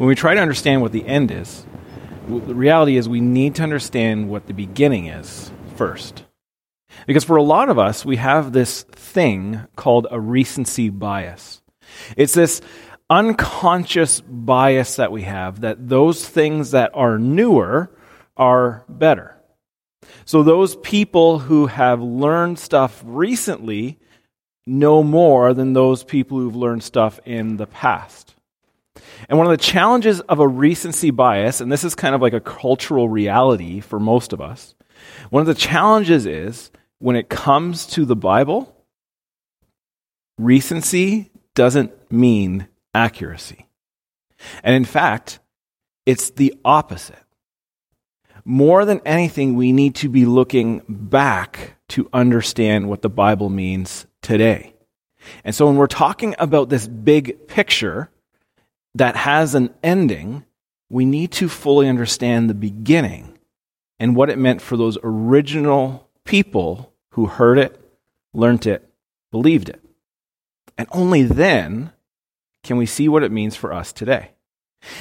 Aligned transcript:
when 0.00 0.08
we 0.08 0.14
try 0.14 0.32
to 0.32 0.40
understand 0.40 0.80
what 0.80 0.92
the 0.92 1.06
end 1.06 1.30
is, 1.30 1.66
the 2.26 2.54
reality 2.54 2.96
is 2.96 3.06
we 3.06 3.20
need 3.20 3.56
to 3.56 3.62
understand 3.62 4.30
what 4.30 4.46
the 4.46 4.54
beginning 4.54 5.08
is 5.08 5.52
first. 5.76 6.24
Because 7.06 7.22
for 7.22 7.36
a 7.36 7.42
lot 7.42 7.68
of 7.68 7.78
us, 7.78 8.02
we 8.02 8.16
have 8.16 8.50
this 8.50 8.82
thing 8.84 9.60
called 9.76 10.06
a 10.10 10.18
recency 10.18 10.88
bias. 10.88 11.60
It's 12.16 12.32
this 12.32 12.62
unconscious 13.10 14.22
bias 14.22 14.96
that 14.96 15.12
we 15.12 15.20
have 15.24 15.60
that 15.60 15.90
those 15.90 16.26
things 16.26 16.70
that 16.70 16.92
are 16.94 17.18
newer 17.18 17.94
are 18.38 18.86
better. 18.88 19.36
So 20.24 20.42
those 20.42 20.76
people 20.76 21.40
who 21.40 21.66
have 21.66 22.00
learned 22.00 22.58
stuff 22.58 23.02
recently 23.04 23.98
know 24.66 25.02
more 25.02 25.52
than 25.52 25.74
those 25.74 26.04
people 26.04 26.38
who've 26.38 26.56
learned 26.56 26.84
stuff 26.84 27.20
in 27.26 27.58
the 27.58 27.66
past. 27.66 28.34
And 29.28 29.38
one 29.38 29.46
of 29.46 29.50
the 29.50 29.64
challenges 29.64 30.20
of 30.20 30.40
a 30.40 30.48
recency 30.48 31.10
bias, 31.10 31.60
and 31.60 31.70
this 31.70 31.84
is 31.84 31.94
kind 31.94 32.14
of 32.14 32.22
like 32.22 32.32
a 32.32 32.40
cultural 32.40 33.08
reality 33.08 33.80
for 33.80 34.00
most 34.00 34.32
of 34.32 34.40
us, 34.40 34.74
one 35.30 35.40
of 35.40 35.46
the 35.46 35.54
challenges 35.54 36.26
is 36.26 36.70
when 36.98 37.16
it 37.16 37.28
comes 37.28 37.86
to 37.86 38.04
the 38.04 38.16
Bible, 38.16 38.74
recency 40.38 41.30
doesn't 41.54 42.12
mean 42.12 42.68
accuracy. 42.94 43.66
And 44.62 44.74
in 44.74 44.84
fact, 44.84 45.40
it's 46.06 46.30
the 46.30 46.54
opposite. 46.64 47.22
More 48.44 48.84
than 48.84 49.00
anything, 49.04 49.54
we 49.54 49.72
need 49.72 49.94
to 49.96 50.08
be 50.08 50.24
looking 50.24 50.82
back 50.88 51.76
to 51.88 52.08
understand 52.12 52.88
what 52.88 53.02
the 53.02 53.10
Bible 53.10 53.50
means 53.50 54.06
today. 54.22 54.74
And 55.44 55.54
so 55.54 55.66
when 55.66 55.76
we're 55.76 55.86
talking 55.86 56.34
about 56.38 56.70
this 56.70 56.88
big 56.88 57.46
picture 57.46 58.10
that 58.94 59.16
has 59.16 59.54
an 59.54 59.72
ending, 59.82 60.44
we 60.88 61.04
need 61.04 61.30
to 61.32 61.48
fully 61.48 61.88
understand 61.88 62.48
the 62.50 62.54
beginning 62.54 63.38
and 63.98 64.16
what 64.16 64.30
it 64.30 64.38
meant 64.38 64.60
for 64.60 64.76
those 64.76 64.98
original 65.02 66.08
people 66.24 66.92
who 67.12 67.26
heard 67.26 67.58
it, 67.58 67.80
learnt 68.32 68.66
it, 68.66 68.88
believed 69.30 69.68
it. 69.68 69.80
And 70.76 70.88
only 70.92 71.22
then 71.22 71.92
can 72.64 72.76
we 72.76 72.86
see 72.86 73.08
what 73.08 73.22
it 73.22 73.32
means 73.32 73.56
for 73.56 73.72
us 73.72 73.92
today. 73.92 74.30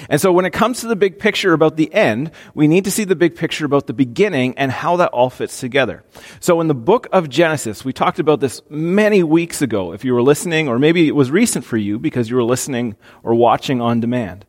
And 0.09 0.19
so 0.19 0.31
when 0.31 0.45
it 0.45 0.51
comes 0.51 0.81
to 0.81 0.87
the 0.87 0.95
big 0.95 1.19
picture 1.19 1.53
about 1.53 1.77
the 1.77 1.93
end, 1.93 2.31
we 2.53 2.67
need 2.67 2.83
to 2.85 2.91
see 2.91 3.05
the 3.05 3.15
big 3.15 3.35
picture 3.35 3.65
about 3.65 3.87
the 3.87 3.93
beginning 3.93 4.57
and 4.57 4.71
how 4.71 4.97
that 4.97 5.11
all 5.11 5.29
fits 5.29 5.59
together. 5.59 6.03
So 6.39 6.59
in 6.61 6.67
the 6.67 6.75
book 6.75 7.07
of 7.11 7.29
Genesis, 7.29 7.85
we 7.85 7.93
talked 7.93 8.19
about 8.19 8.39
this 8.39 8.61
many 8.69 9.23
weeks 9.23 9.61
ago, 9.61 9.93
if 9.93 10.03
you 10.03 10.13
were 10.13 10.21
listening, 10.21 10.67
or 10.67 10.79
maybe 10.79 11.07
it 11.07 11.15
was 11.15 11.31
recent 11.31 11.65
for 11.65 11.77
you 11.77 11.97
because 11.97 12.29
you 12.29 12.35
were 12.35 12.43
listening 12.43 12.95
or 13.23 13.33
watching 13.35 13.81
on 13.81 13.99
demand. 13.99 14.45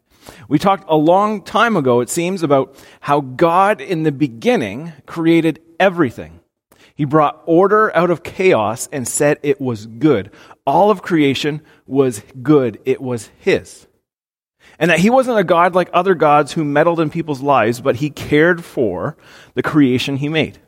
We 0.48 0.58
talked 0.58 0.84
a 0.89 0.97
long 0.97 1.42
time 1.42 1.77
ago, 1.77 2.01
it 2.01 2.11
seems, 2.11 2.42
about 2.42 2.77
how 3.01 3.20
God 3.20 3.81
in 3.81 4.03
the 4.03 4.12
beginning 4.12 4.92
created 5.06 5.61
everything. 5.78 6.41
He 6.95 7.05
brought 7.05 7.42
order 7.47 7.95
out 7.97 8.11
of 8.11 8.23
chaos 8.23 8.89
and 8.92 9.08
said 9.08 9.39
it 9.42 9.61
was 9.61 9.86
good. 9.86 10.31
All 10.67 10.91
of 10.91 11.03
creation 11.03 11.62
was 11.86 12.23
good. 12.42 12.78
It 12.84 13.01
was 13.01 13.31
His. 13.39 13.86
And 14.81 14.91
that 14.91 14.98
he 14.98 15.11
wasn't 15.11 15.39
a 15.39 15.45
God 15.45 15.75
like 15.75 15.91
other 15.92 16.14
gods 16.14 16.53
who 16.53 16.64
meddled 16.64 17.00
in 17.00 17.11
people's 17.11 17.42
lives, 17.42 17.83
but 17.83 17.97
he 17.97 18.09
cared 18.09 18.64
for 18.64 19.14
the 19.53 19.62
creation 19.62 20.17
he 20.17 20.31
made. 20.31 20.59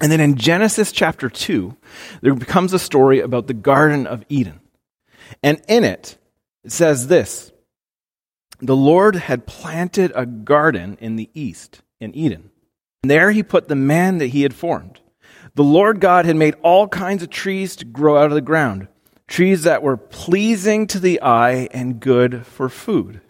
And 0.00 0.10
then 0.10 0.18
in 0.20 0.34
Genesis 0.34 0.90
chapter 0.90 1.30
2, 1.30 1.76
there 2.22 2.34
becomes 2.34 2.72
a 2.72 2.78
story 2.78 3.20
about 3.20 3.46
the 3.46 3.54
Garden 3.54 4.08
of 4.08 4.24
Eden. 4.28 4.58
And 5.44 5.62
in 5.68 5.84
it, 5.84 6.18
it 6.64 6.72
says 6.72 7.06
this 7.06 7.52
The 8.58 8.76
Lord 8.76 9.14
had 9.14 9.46
planted 9.46 10.10
a 10.16 10.26
garden 10.26 10.98
in 11.00 11.14
the 11.14 11.30
east, 11.32 11.82
in 12.00 12.12
Eden. 12.16 12.50
And 13.04 13.10
there 13.10 13.30
he 13.30 13.44
put 13.44 13.68
the 13.68 13.76
man 13.76 14.18
that 14.18 14.28
he 14.28 14.42
had 14.42 14.54
formed. 14.54 15.00
The 15.54 15.62
Lord 15.62 16.00
God 16.00 16.24
had 16.26 16.36
made 16.36 16.56
all 16.62 16.88
kinds 16.88 17.22
of 17.22 17.30
trees 17.30 17.76
to 17.76 17.84
grow 17.84 18.16
out 18.16 18.26
of 18.26 18.34
the 18.34 18.40
ground 18.40 18.88
trees 19.30 19.62
that 19.62 19.82
were 19.82 19.96
pleasing 19.96 20.88
to 20.88 20.98
the 20.98 21.22
eye 21.22 21.68
and 21.70 22.00
good 22.00 22.44
for 22.44 22.68
food. 22.68 23.20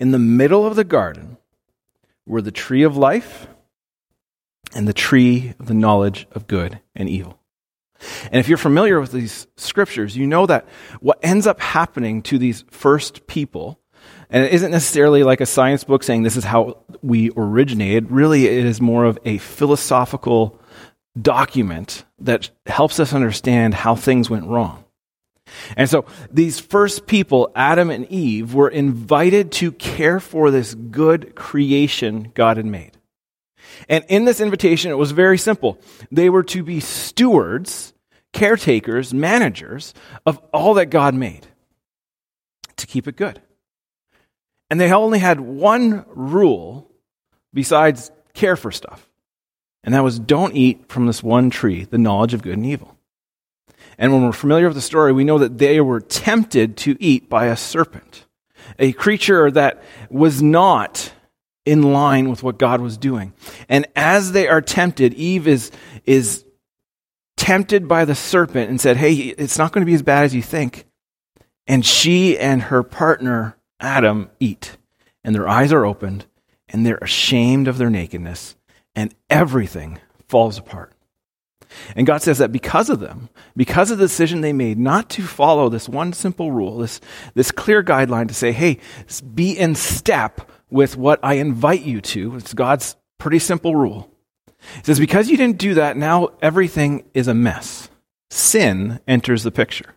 In 0.00 0.10
the 0.10 0.18
middle 0.18 0.66
of 0.66 0.74
the 0.74 0.84
garden 0.84 1.38
were 2.26 2.42
the 2.42 2.50
tree 2.50 2.82
of 2.82 2.96
life 2.96 3.46
and 4.74 4.88
the 4.88 4.92
tree 4.92 5.54
of 5.60 5.66
the 5.66 5.74
knowledge 5.74 6.26
of 6.32 6.48
good 6.48 6.80
and 6.96 7.08
evil. 7.08 7.38
And 8.24 8.40
if 8.40 8.48
you're 8.48 8.58
familiar 8.58 9.00
with 9.00 9.12
these 9.12 9.46
scriptures, 9.56 10.16
you 10.16 10.26
know 10.26 10.46
that 10.46 10.66
what 10.98 11.20
ends 11.22 11.46
up 11.46 11.60
happening 11.60 12.20
to 12.22 12.36
these 12.36 12.64
first 12.68 13.28
people, 13.28 13.78
and 14.30 14.44
it 14.44 14.52
isn't 14.52 14.72
necessarily 14.72 15.22
like 15.22 15.40
a 15.40 15.46
science 15.46 15.84
book 15.84 16.02
saying 16.02 16.24
this 16.24 16.36
is 16.36 16.42
how 16.42 16.78
we 17.02 17.30
originated, 17.36 18.10
really, 18.10 18.48
it 18.48 18.66
is 18.66 18.80
more 18.80 19.04
of 19.04 19.16
a 19.24 19.38
philosophical 19.38 20.58
document 21.20 22.04
that 22.18 22.50
helps 22.66 22.98
us 22.98 23.12
understand 23.12 23.74
how 23.74 23.94
things 23.94 24.30
went 24.30 24.46
wrong. 24.46 24.84
And 25.76 25.88
so 25.88 26.06
these 26.30 26.58
first 26.58 27.06
people, 27.06 27.50
Adam 27.54 27.90
and 27.90 28.10
Eve, 28.10 28.54
were 28.54 28.68
invited 28.68 29.52
to 29.52 29.72
care 29.72 30.20
for 30.20 30.50
this 30.50 30.74
good 30.74 31.34
creation 31.34 32.32
God 32.34 32.56
had 32.56 32.66
made. 32.66 32.92
And 33.88 34.04
in 34.08 34.24
this 34.24 34.40
invitation, 34.40 34.90
it 34.90 34.98
was 34.98 35.12
very 35.12 35.38
simple. 35.38 35.78
They 36.10 36.30
were 36.30 36.42
to 36.44 36.62
be 36.62 36.80
stewards, 36.80 37.92
caretakers, 38.32 39.12
managers 39.12 39.94
of 40.24 40.38
all 40.52 40.74
that 40.74 40.86
God 40.86 41.14
made 41.14 41.46
to 42.76 42.86
keep 42.86 43.06
it 43.06 43.16
good. 43.16 43.40
And 44.70 44.80
they 44.80 44.90
only 44.92 45.18
had 45.18 45.40
one 45.40 46.04
rule 46.08 46.90
besides 47.52 48.10
care 48.32 48.56
for 48.56 48.72
stuff. 48.72 49.06
And 49.84 49.94
that 49.94 50.04
was 50.04 50.18
don't 50.18 50.54
eat 50.54 50.88
from 50.88 51.06
this 51.06 51.22
one 51.22 51.50
tree, 51.50 51.84
the 51.84 51.98
knowledge 51.98 52.34
of 52.34 52.42
good 52.42 52.54
and 52.54 52.66
evil. 52.66 52.96
And 53.98 54.12
when 54.12 54.24
we're 54.24 54.32
familiar 54.32 54.66
with 54.66 54.76
the 54.76 54.80
story, 54.80 55.12
we 55.12 55.24
know 55.24 55.38
that 55.38 55.58
they 55.58 55.80
were 55.80 56.00
tempted 56.00 56.76
to 56.78 56.96
eat 57.00 57.28
by 57.28 57.46
a 57.46 57.56
serpent, 57.56 58.26
a 58.78 58.92
creature 58.92 59.50
that 59.50 59.82
was 60.08 60.42
not 60.42 61.12
in 61.64 61.92
line 61.92 62.28
with 62.28 62.42
what 62.42 62.58
God 62.58 62.80
was 62.80 62.96
doing. 62.96 63.32
And 63.68 63.86
as 63.94 64.32
they 64.32 64.48
are 64.48 64.60
tempted, 64.60 65.14
Eve 65.14 65.46
is, 65.46 65.70
is 66.04 66.44
tempted 67.36 67.86
by 67.86 68.04
the 68.04 68.14
serpent 68.14 68.70
and 68.70 68.80
said, 68.80 68.96
Hey, 68.96 69.14
it's 69.14 69.58
not 69.58 69.72
going 69.72 69.82
to 69.82 69.90
be 69.90 69.94
as 69.94 70.02
bad 70.02 70.24
as 70.24 70.34
you 70.34 70.42
think. 70.42 70.86
And 71.66 71.84
she 71.86 72.38
and 72.38 72.62
her 72.62 72.82
partner, 72.82 73.56
Adam, 73.78 74.30
eat. 74.40 74.76
And 75.22 75.34
their 75.34 75.48
eyes 75.48 75.72
are 75.72 75.86
opened, 75.86 76.26
and 76.68 76.84
they're 76.84 76.98
ashamed 77.00 77.68
of 77.68 77.78
their 77.78 77.90
nakedness 77.90 78.56
and 78.94 79.14
everything 79.30 79.98
falls 80.28 80.58
apart. 80.58 80.92
And 81.96 82.06
God 82.06 82.22
says 82.22 82.38
that 82.38 82.52
because 82.52 82.90
of 82.90 83.00
them, 83.00 83.28
because 83.56 83.90
of 83.90 83.98
the 83.98 84.04
decision 84.04 84.40
they 84.40 84.52
made 84.52 84.78
not 84.78 85.08
to 85.10 85.22
follow 85.22 85.68
this 85.68 85.88
one 85.88 86.12
simple 86.12 86.52
rule, 86.52 86.78
this, 86.78 87.00
this 87.34 87.50
clear 87.50 87.82
guideline 87.82 88.28
to 88.28 88.34
say, 88.34 88.52
hey, 88.52 88.78
be 89.34 89.58
in 89.58 89.74
step 89.74 90.50
with 90.70 90.96
what 90.96 91.20
I 91.22 91.34
invite 91.34 91.82
you 91.82 92.00
to, 92.00 92.36
it's 92.36 92.54
God's 92.54 92.96
pretty 93.18 93.38
simple 93.38 93.76
rule. 93.76 94.10
It 94.78 94.86
says, 94.86 94.98
because 95.00 95.28
you 95.28 95.36
didn't 95.36 95.58
do 95.58 95.74
that, 95.74 95.96
now 95.96 96.30
everything 96.40 97.04
is 97.14 97.28
a 97.28 97.34
mess. 97.34 97.90
Sin 98.30 99.00
enters 99.08 99.42
the 99.42 99.50
picture. 99.50 99.94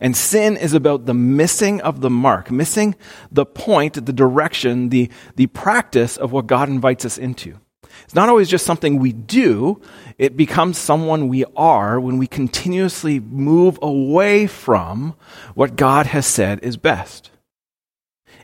And 0.00 0.16
sin 0.16 0.56
is 0.56 0.74
about 0.74 1.06
the 1.06 1.14
missing 1.14 1.80
of 1.80 2.00
the 2.00 2.10
mark, 2.10 2.50
missing 2.50 2.94
the 3.30 3.46
point, 3.46 3.94
the 3.94 4.12
direction, 4.12 4.90
the, 4.90 5.10
the 5.36 5.46
practice 5.48 6.16
of 6.16 6.32
what 6.32 6.46
God 6.46 6.68
invites 6.68 7.04
us 7.04 7.18
into. 7.18 7.58
It's 8.06 8.14
not 8.14 8.28
always 8.28 8.48
just 8.48 8.64
something 8.64 8.98
we 8.98 9.12
do, 9.12 9.82
it 10.16 10.36
becomes 10.36 10.78
someone 10.78 11.28
we 11.28 11.44
are 11.56 12.00
when 12.00 12.18
we 12.18 12.28
continuously 12.28 13.18
move 13.18 13.78
away 13.82 14.46
from 14.46 15.14
what 15.54 15.76
God 15.76 16.06
has 16.06 16.24
said 16.24 16.60
is 16.62 16.76
best. 16.76 17.30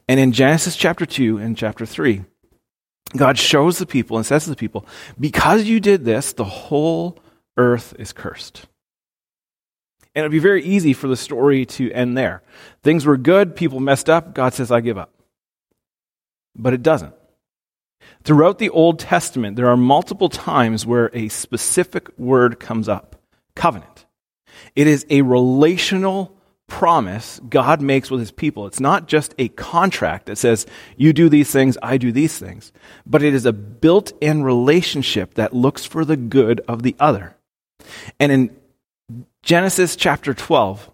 And 0.09 0.19
in 0.19 0.33
Genesis 0.33 0.77
chapter 0.77 1.07
2 1.07 1.39
and 1.39 1.57
chapter 1.57 1.87
3, 1.87 2.25
God 3.17 3.39
shows 3.39 3.79
the 3.79 3.87
people 3.87 4.17
and 4.17 4.27
says 4.27 4.45
to 4.45 4.51
the 4.51 4.57
people, 4.57 4.85
Because 5.19 5.65
you 5.65 5.79
did 5.79 6.05
this, 6.05 6.33
the 6.33 6.45
whole 6.45 7.21
earth 7.57 7.95
is 8.01 8.13
cursed. 8.13 8.67
And 10.15 10.23
it'd 10.25 10.33
be 10.33 10.41
very 10.41 10.65
easy 10.65 10.93
for 10.93 11.07
the 11.07 11.17
story 11.17 11.65
to 11.67 11.91
end 11.93 12.19
there. 12.19 12.43
Things 12.83 13.07
were 13.07 13.17
good, 13.17 13.55
people 13.55 13.79
messed 13.79 14.11
up, 14.11 14.35
God 14.35 14.55
says, 14.55 14.73
I 14.73 14.81
give 14.81 14.99
up. 14.99 15.15
But 16.57 16.75
it 16.75 16.83
doesn't. 16.83 17.15
Throughout 18.25 18.59
the 18.59 18.71
Old 18.71 18.99
Testament, 18.99 19.57
there 19.57 19.69
are 19.69 19.77
multiple 19.77 20.29
times 20.29 20.87
where 20.87 21.11
a 21.13 21.29
specific 21.29 22.17
word 22.19 22.61
comes 22.61 22.89
up 22.89 23.21
covenant. 23.55 24.07
It 24.77 24.87
is 24.87 25.05
a 25.11 25.23
relational 25.23 26.37
promise 26.69 27.41
God 27.49 27.83
makes 27.83 28.11
with 28.11 28.21
his 28.21 28.33
people. 28.33 28.67
It's 28.67 28.81
not 28.81 29.07
just 29.07 29.35
a 29.39 29.49
contract 29.49 30.27
that 30.27 30.39
says, 30.39 30.67
you 30.97 31.13
do 31.13 31.29
these 31.29 31.51
things, 31.51 31.77
I 31.83 31.99
do 31.99 32.13
these 32.13 32.39
things, 32.39 32.73
but 33.05 33.23
it 33.23 33.35
is 33.35 33.45
a 33.45 33.53
built 33.53 34.13
in 34.23 34.43
relationship 34.43 35.35
that 35.35 35.53
looks 35.53 35.85
for 35.85 36.05
the 36.05 36.17
good 36.17 36.63
of 36.67 36.83
the 36.83 36.97
other. 36.99 37.37
And 38.19 38.33
in 38.33 38.57
Genesis 39.43 39.97
chapter 39.97 40.33
12, 40.33 40.91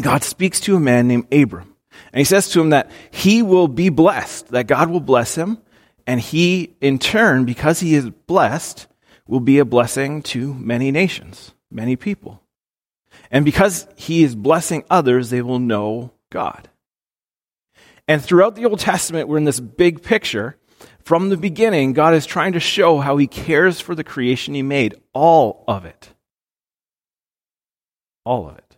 God 0.00 0.22
speaks 0.22 0.60
to 0.60 0.76
a 0.76 0.80
man 0.80 1.08
named 1.08 1.32
Abram. 1.32 1.74
And 2.12 2.18
he 2.18 2.24
says 2.24 2.48
to 2.50 2.60
him 2.60 2.70
that 2.70 2.90
he 3.10 3.42
will 3.42 3.68
be 3.68 3.88
blessed, 3.88 4.48
that 4.48 4.66
God 4.66 4.90
will 4.90 5.00
bless 5.00 5.34
him, 5.34 5.58
and 6.06 6.20
he, 6.20 6.76
in 6.80 6.98
turn, 6.98 7.44
because 7.44 7.80
he 7.80 7.94
is 7.94 8.10
blessed, 8.10 8.86
will 9.26 9.40
be 9.40 9.58
a 9.58 9.64
blessing 9.64 10.22
to 10.22 10.54
many 10.54 10.90
nations, 10.90 11.52
many 11.70 11.96
people. 11.96 12.42
And 13.30 13.44
because 13.44 13.86
he 13.96 14.22
is 14.22 14.34
blessing 14.34 14.84
others, 14.90 15.30
they 15.30 15.42
will 15.42 15.58
know 15.58 16.12
God. 16.30 16.68
And 18.06 18.22
throughout 18.22 18.54
the 18.54 18.66
Old 18.66 18.80
Testament, 18.80 19.28
we're 19.28 19.38
in 19.38 19.44
this 19.44 19.60
big 19.60 20.02
picture. 20.02 20.56
From 21.04 21.30
the 21.30 21.36
beginning, 21.36 21.94
God 21.94 22.14
is 22.14 22.26
trying 22.26 22.52
to 22.52 22.60
show 22.60 22.98
how 22.98 23.16
he 23.16 23.26
cares 23.26 23.80
for 23.80 23.94
the 23.94 24.04
creation 24.04 24.54
he 24.54 24.62
made, 24.62 24.94
all 25.12 25.64
of 25.66 25.84
it. 25.84 26.10
All 28.24 28.48
of 28.48 28.58
it. 28.58 28.76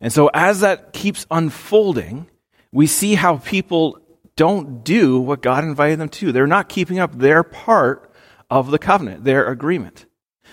And 0.00 0.12
so, 0.12 0.30
as 0.34 0.60
that 0.60 0.92
keeps 0.92 1.26
unfolding, 1.30 2.26
we 2.72 2.86
see 2.86 3.14
how 3.14 3.36
people 3.36 3.98
don't 4.36 4.84
do 4.84 5.20
what 5.20 5.42
God 5.42 5.64
invited 5.64 5.98
them 5.98 6.08
to. 6.08 6.32
They're 6.32 6.46
not 6.46 6.68
keeping 6.68 6.98
up 6.98 7.18
their 7.18 7.42
part 7.42 8.12
of 8.50 8.70
the 8.70 8.78
covenant, 8.78 9.24
their 9.24 9.46
agreement. 9.46 10.06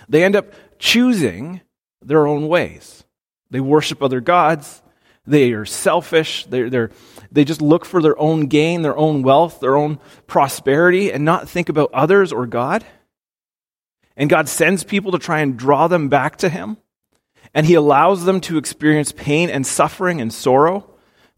They 0.07 0.23
end 0.23 0.35
up 0.35 0.53
choosing 0.79 1.61
their 2.01 2.27
own 2.27 2.47
ways. 2.47 3.03
They 3.51 3.59
worship 3.59 4.01
other 4.01 4.21
gods. 4.21 4.81
They 5.25 5.51
are 5.53 5.65
selfish. 5.65 6.45
They're, 6.45 6.69
they're, 6.69 6.91
they 7.31 7.43
just 7.43 7.61
look 7.61 7.85
for 7.85 8.01
their 8.01 8.17
own 8.19 8.47
gain, 8.47 8.81
their 8.81 8.97
own 8.97 9.21
wealth, 9.21 9.59
their 9.59 9.75
own 9.75 9.99
prosperity, 10.27 11.11
and 11.11 11.23
not 11.23 11.49
think 11.49 11.69
about 11.69 11.93
others 11.93 12.31
or 12.31 12.47
God. 12.47 12.85
And 14.15 14.29
God 14.29 14.49
sends 14.49 14.83
people 14.83 15.11
to 15.13 15.19
try 15.19 15.39
and 15.39 15.57
draw 15.57 15.87
them 15.87 16.09
back 16.09 16.37
to 16.37 16.49
Him. 16.49 16.77
And 17.53 17.65
He 17.65 17.75
allows 17.75 18.25
them 18.25 18.41
to 18.41 18.57
experience 18.57 19.11
pain 19.11 19.49
and 19.49 19.65
suffering 19.65 20.19
and 20.19 20.33
sorrow 20.33 20.88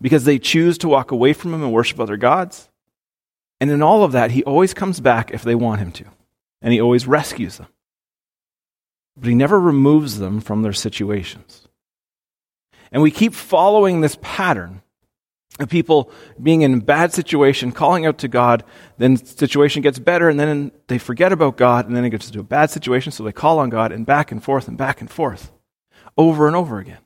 because 0.02 0.26
they 0.26 0.40
choose 0.40 0.78
to 0.80 0.90
walk 0.90 1.12
away 1.12 1.34
from 1.34 1.54
Him 1.54 1.64
and 1.64 1.72
worship 1.72 2.00
other 2.00 2.18
gods. 2.18 2.70
And 3.60 3.70
in 3.70 3.84
all 3.84 4.04
of 4.04 4.12
that, 4.14 4.32
He 4.32 4.44
always 4.44 4.74
comes 4.74 5.00
back 5.00 5.32
if 5.32 5.44
they 5.44 5.56
want 5.56 5.80
Him 5.80 5.92
to. 5.94 6.06
And 6.62 6.74
He 6.74 6.82
always 6.82 7.08
rescues 7.08 7.58
them. 7.58 7.68
But 9.16 9.30
He 9.30 9.36
never 9.36 9.60
removes 9.60 10.18
them 10.18 10.42
from 10.42 10.64
their 10.64 10.74
situations. 10.74 11.68
And 12.92 13.02
we 13.02 13.12
keep 13.12 13.34
following 13.34 14.02
this 14.02 14.18
pattern 14.22 14.82
of 15.60 15.70
people 15.70 16.12
being 16.42 16.62
in 16.62 16.74
a 16.74 16.82
bad 16.82 17.14
situation, 17.14 17.72
calling 17.72 18.06
out 18.06 18.18
to 18.20 18.28
God, 18.28 18.64
then 18.98 19.16
the 19.16 19.26
situation 19.26 19.82
gets 19.82 20.00
better, 20.00 20.30
and 20.30 20.40
then 20.40 20.72
they 20.88 20.98
forget 20.98 21.32
about 21.32 21.58
God, 21.58 21.88
and 21.88 21.96
then 21.96 22.06
it 22.06 22.10
gets 22.10 22.32
to 22.32 22.40
a 22.40 22.44
bad 22.44 22.70
situation, 22.70 23.12
so 23.12 23.24
they 23.24 23.32
call 23.32 23.60
on 23.60 23.70
God, 23.70 23.92
and 23.92 24.06
back 24.06 24.32
and 24.32 24.44
forth 24.44 24.68
and 24.68 24.78
back 24.78 25.02
and 25.02 25.10
forth, 25.10 25.52
over 26.18 26.48
and 26.48 26.56
over 26.56 26.80
again. 26.80 27.00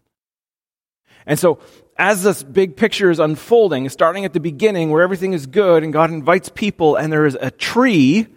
And 1.26 1.40
so 1.40 1.60
as 1.98 2.24
this 2.24 2.44
big 2.44 2.76
picture 2.76 3.10
is 3.10 3.20
unfolding, 3.20 3.88
starting 3.90 4.26
at 4.26 4.34
the 4.34 4.40
beginning 4.40 4.90
where 4.90 5.02
everything 5.02 5.34
is 5.34 5.46
good 5.46 5.84
and 5.84 5.94
God 5.94 6.12
invites 6.12 6.50
people 6.50 6.96
and 6.96 7.12
there 7.12 7.26
is 7.26 7.38
a 7.40 7.52
tree 7.52 8.28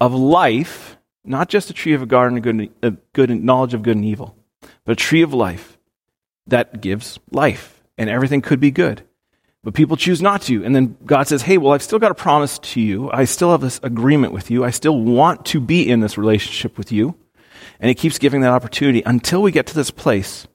of 0.00 0.14
life, 0.14 0.96
not 1.24 1.48
just 1.48 1.70
a 1.70 1.72
tree 1.72 1.94
of 1.94 2.02
a 2.02 2.06
garden 2.06 2.38
of 2.38 2.44
good, 2.44 2.70
of 2.82 3.12
good 3.12 3.30
knowledge 3.30 3.74
of 3.74 3.82
good 3.82 3.96
and 3.96 4.04
evil, 4.04 4.36
but 4.84 4.92
a 4.92 4.96
tree 4.96 5.22
of 5.22 5.34
life 5.34 5.78
that 6.46 6.80
gives 6.80 7.18
life 7.32 7.82
and 7.96 8.08
everything 8.08 8.40
could 8.40 8.60
be 8.60 8.70
good. 8.70 9.02
But 9.64 9.74
people 9.74 9.96
choose 9.96 10.22
not 10.22 10.42
to. 10.42 10.64
And 10.64 10.74
then 10.74 10.96
God 11.04 11.26
says, 11.26 11.42
Hey, 11.42 11.58
well, 11.58 11.72
I've 11.72 11.82
still 11.82 11.98
got 11.98 12.12
a 12.12 12.14
promise 12.14 12.60
to 12.60 12.80
you. 12.80 13.10
I 13.10 13.24
still 13.24 13.50
have 13.50 13.60
this 13.60 13.80
agreement 13.82 14.32
with 14.32 14.50
you. 14.50 14.64
I 14.64 14.70
still 14.70 14.98
want 14.98 15.44
to 15.46 15.60
be 15.60 15.90
in 15.90 15.98
this 16.00 16.16
relationship 16.16 16.78
with 16.78 16.92
you. 16.92 17.16
And 17.80 17.88
He 17.88 17.94
keeps 17.94 18.18
giving 18.18 18.40
that 18.42 18.52
opportunity 18.52 19.02
until 19.04 19.42
we 19.42 19.50
get 19.50 19.66
to 19.66 19.74
this 19.74 19.90
place 19.90 20.46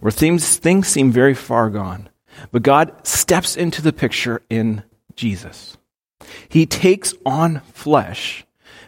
where 0.00 0.12
things, 0.12 0.56
things 0.56 0.88
seem 0.88 1.10
very 1.10 1.34
far 1.34 1.70
gone. 1.70 2.08
But 2.52 2.62
God 2.62 3.06
steps 3.06 3.56
into 3.56 3.82
the 3.82 3.92
picture 3.92 4.42
in 4.50 4.82
Jesus. 5.14 5.76
He 6.48 6.66
takes 6.66 7.14
on 7.24 7.60
flesh, 7.72 8.44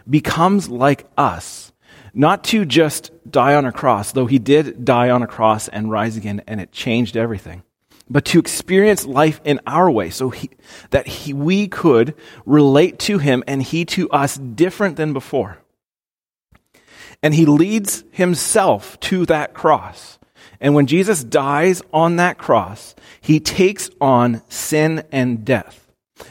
becomes 0.09 0.69
like 0.69 1.05
us, 1.17 1.71
not 2.13 2.43
to 2.45 2.65
just 2.65 3.11
die 3.29 3.55
on 3.55 3.65
a 3.65 3.71
cross, 3.71 4.11
though 4.11 4.25
he 4.25 4.39
did 4.39 4.83
die 4.83 5.09
on 5.09 5.23
a 5.23 5.27
cross 5.27 5.67
and 5.67 5.91
rise 5.91 6.17
again, 6.17 6.41
and 6.47 6.59
it 6.59 6.71
changed 6.71 7.15
everything, 7.15 7.63
but 8.09 8.25
to 8.25 8.39
experience 8.39 9.05
life 9.05 9.39
in 9.43 9.59
our 9.67 9.89
way, 9.89 10.09
so 10.09 10.29
he, 10.29 10.49
that 10.89 11.07
he, 11.07 11.33
we 11.33 11.67
could 11.67 12.15
relate 12.45 12.99
to 12.99 13.19
him 13.19 13.43
and 13.47 13.61
he 13.61 13.85
to 13.85 14.09
us 14.09 14.35
different 14.37 14.95
than 14.95 15.13
before. 15.13 15.59
And 17.21 17.33
he 17.33 17.45
leads 17.45 18.03
himself 18.11 18.99
to 19.01 19.25
that 19.25 19.53
cross. 19.53 20.18
And 20.61 20.75
when 20.75 20.87
Jesus 20.87 21.23
dies 21.23 21.81
on 21.93 22.17
that 22.17 22.37
cross, 22.37 22.95
he 23.21 23.39
takes 23.39 23.89
on 24.01 24.41
sin 24.49 25.03
and 25.11 25.45
death. 25.45 25.87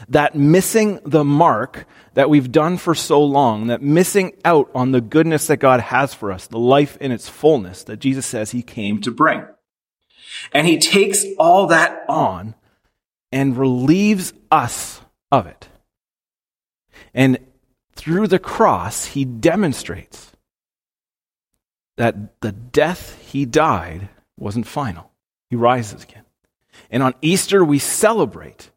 That 0.07 0.35
missing 0.35 0.99
the 1.03 1.23
mark 1.23 1.87
that 2.13 2.29
we've 2.29 2.51
done 2.51 2.77
for 2.77 2.93
so 2.93 3.23
long, 3.23 3.67
that 3.67 3.81
missing 3.81 4.33
out 4.45 4.69
on 4.75 4.91
the 4.91 5.01
goodness 5.01 5.47
that 5.47 5.57
God 5.57 5.79
has 5.79 6.13
for 6.13 6.31
us, 6.31 6.45
the 6.45 6.59
life 6.59 6.97
in 6.97 7.11
its 7.11 7.27
fullness 7.27 7.83
that 7.85 7.97
Jesus 7.97 8.25
says 8.25 8.51
he 8.51 8.61
came 8.61 9.01
to 9.01 9.11
bring. 9.11 9.45
And 10.53 10.67
he 10.67 10.77
takes 10.77 11.25
all 11.39 11.67
that 11.67 12.03
on 12.07 12.53
and 13.31 13.57
relieves 13.57 14.33
us 14.51 15.01
of 15.31 15.47
it. 15.47 15.67
And 17.13 17.39
through 17.95 18.27
the 18.27 18.39
cross, 18.39 19.05
he 19.05 19.25
demonstrates 19.25 20.31
that 21.97 22.39
the 22.41 22.51
death 22.51 23.19
he 23.21 23.45
died 23.45 24.09
wasn't 24.39 24.67
final. 24.67 25.11
He 25.49 25.55
rises 25.55 26.03
again. 26.03 26.23
And 26.89 27.03
on 27.03 27.13
Easter, 27.21 27.63
we 27.63 27.79
celebrate 27.79 28.71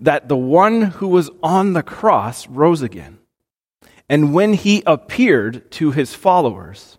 that 0.00 0.28
the 0.28 0.36
one 0.36 0.82
who 0.82 1.08
was 1.08 1.30
on 1.42 1.72
the 1.72 1.82
cross 1.82 2.46
rose 2.48 2.82
again. 2.82 3.18
And 4.08 4.34
when 4.34 4.52
he 4.52 4.82
appeared 4.86 5.70
to 5.72 5.90
his 5.90 6.14
followers, 6.14 6.98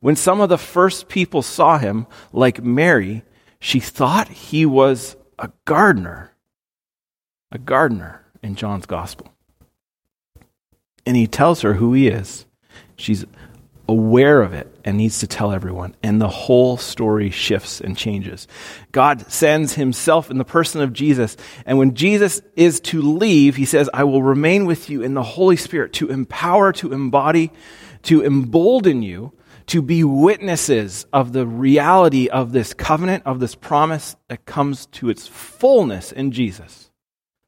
when 0.00 0.16
some 0.16 0.40
of 0.40 0.48
the 0.48 0.58
first 0.58 1.08
people 1.08 1.42
saw 1.42 1.78
him, 1.78 2.06
like 2.32 2.62
Mary, 2.62 3.22
she 3.60 3.80
thought 3.80 4.28
he 4.28 4.66
was 4.66 5.16
a 5.38 5.50
gardener. 5.64 6.32
A 7.52 7.58
gardener 7.58 8.24
in 8.42 8.56
John's 8.56 8.86
gospel. 8.86 9.32
And 11.06 11.16
he 11.16 11.26
tells 11.26 11.60
her 11.62 11.74
who 11.74 11.92
he 11.92 12.08
is. 12.08 12.46
She's 12.96 13.24
aware 13.92 14.40
of 14.40 14.54
it 14.54 14.66
and 14.84 14.96
needs 14.96 15.20
to 15.20 15.26
tell 15.26 15.52
everyone. 15.52 15.94
And 16.02 16.20
the 16.20 16.28
whole 16.28 16.76
story 16.76 17.30
shifts 17.30 17.80
and 17.80 17.96
changes. 17.96 18.48
God 18.90 19.30
sends 19.30 19.74
himself 19.74 20.30
in 20.30 20.38
the 20.38 20.44
person 20.44 20.80
of 20.80 20.92
Jesus. 20.92 21.36
And 21.66 21.78
when 21.78 21.94
Jesus 21.94 22.40
is 22.56 22.80
to 22.80 23.02
leave, 23.02 23.56
he 23.56 23.66
says, 23.66 23.90
I 23.92 24.04
will 24.04 24.22
remain 24.22 24.64
with 24.64 24.88
you 24.88 25.02
in 25.02 25.14
the 25.14 25.22
Holy 25.22 25.56
Spirit 25.56 25.92
to 25.94 26.08
empower, 26.08 26.72
to 26.72 26.92
embody, 26.92 27.52
to 28.04 28.24
embolden 28.24 29.02
you 29.02 29.32
to 29.66 29.82
be 29.82 30.02
witnesses 30.02 31.06
of 31.12 31.32
the 31.32 31.46
reality 31.46 32.28
of 32.28 32.52
this 32.52 32.74
covenant, 32.74 33.22
of 33.26 33.40
this 33.40 33.54
promise 33.54 34.16
that 34.28 34.44
comes 34.44 34.86
to 34.86 35.08
its 35.08 35.26
fullness 35.28 36.12
in 36.12 36.32
Jesus, 36.32 36.90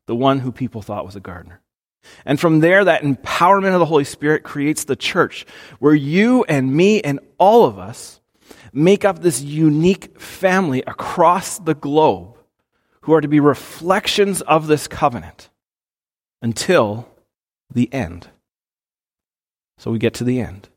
the 0.06 0.14
one 0.14 0.38
who 0.38 0.52
people 0.52 0.80
thought 0.80 1.04
was 1.04 1.16
a 1.16 1.20
gardener. 1.20 1.60
And 2.24 2.38
from 2.38 2.60
there, 2.60 2.84
that 2.84 3.02
empowerment 3.02 3.74
of 3.74 3.80
the 3.80 3.86
Holy 3.86 4.04
Spirit 4.04 4.42
creates 4.42 4.84
the 4.84 4.96
church 4.96 5.46
where 5.78 5.94
you 5.94 6.44
and 6.44 6.74
me 6.74 7.00
and 7.00 7.20
all 7.38 7.64
of 7.64 7.78
us 7.78 8.20
make 8.72 9.04
up 9.04 9.20
this 9.20 9.40
unique 9.40 10.20
family 10.20 10.82
across 10.86 11.58
the 11.58 11.74
globe 11.74 12.36
who 13.02 13.12
are 13.12 13.20
to 13.20 13.28
be 13.28 13.40
reflections 13.40 14.40
of 14.42 14.66
this 14.66 14.88
covenant 14.88 15.50
until 16.42 17.08
the 17.72 17.92
end. 17.92 18.28
So 19.78 19.90
we 19.90 19.98
get 19.98 20.14
to 20.14 20.24
the 20.24 20.40
end. 20.40 20.68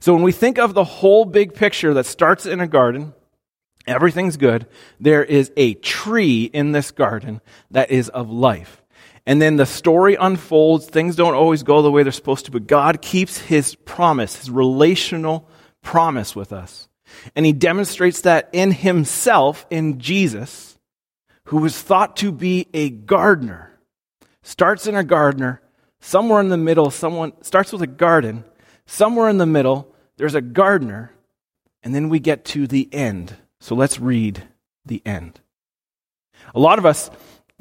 So 0.00 0.12
when 0.12 0.22
we 0.22 0.32
think 0.32 0.58
of 0.58 0.74
the 0.74 0.84
whole 0.84 1.24
big 1.24 1.54
picture 1.54 1.94
that 1.94 2.06
starts 2.06 2.46
in 2.46 2.60
a 2.60 2.66
garden, 2.66 3.14
everything's 3.86 4.36
good, 4.36 4.66
there 5.00 5.24
is 5.24 5.50
a 5.56 5.74
tree 5.74 6.44
in 6.44 6.72
this 6.72 6.90
garden 6.90 7.40
that 7.70 7.90
is 7.90 8.08
of 8.10 8.30
life. 8.30 8.81
And 9.26 9.40
then 9.40 9.56
the 9.56 9.66
story 9.66 10.16
unfolds. 10.16 10.86
Things 10.86 11.16
don't 11.16 11.34
always 11.34 11.62
go 11.62 11.82
the 11.82 11.90
way 11.90 12.02
they're 12.02 12.12
supposed 12.12 12.46
to, 12.46 12.50
but 12.50 12.66
God 12.66 13.00
keeps 13.00 13.38
his 13.38 13.74
promise, 13.74 14.36
his 14.36 14.50
relational 14.50 15.48
promise 15.80 16.34
with 16.34 16.52
us. 16.52 16.88
And 17.36 17.46
he 17.46 17.52
demonstrates 17.52 18.22
that 18.22 18.48
in 18.52 18.72
himself, 18.72 19.66
in 19.70 20.00
Jesus, 20.00 20.78
who 21.44 21.58
was 21.58 21.80
thought 21.80 22.16
to 22.16 22.32
be 22.32 22.68
a 22.72 22.90
gardener. 22.90 23.78
Starts 24.42 24.86
in 24.86 24.96
a 24.96 25.04
gardener, 25.04 25.60
somewhere 26.00 26.40
in 26.40 26.48
the 26.48 26.56
middle, 26.56 26.90
someone 26.90 27.32
starts 27.42 27.72
with 27.72 27.82
a 27.82 27.86
garden, 27.86 28.44
somewhere 28.86 29.28
in 29.28 29.38
the 29.38 29.46
middle, 29.46 29.94
there's 30.16 30.34
a 30.34 30.40
gardener, 30.40 31.12
and 31.82 31.94
then 31.94 32.08
we 32.08 32.18
get 32.18 32.44
to 32.46 32.66
the 32.66 32.88
end. 32.92 33.36
So 33.60 33.74
let's 33.74 34.00
read 34.00 34.42
the 34.84 35.02
end. 35.06 35.40
A 36.54 36.60
lot 36.60 36.78
of 36.78 36.86
us 36.86 37.10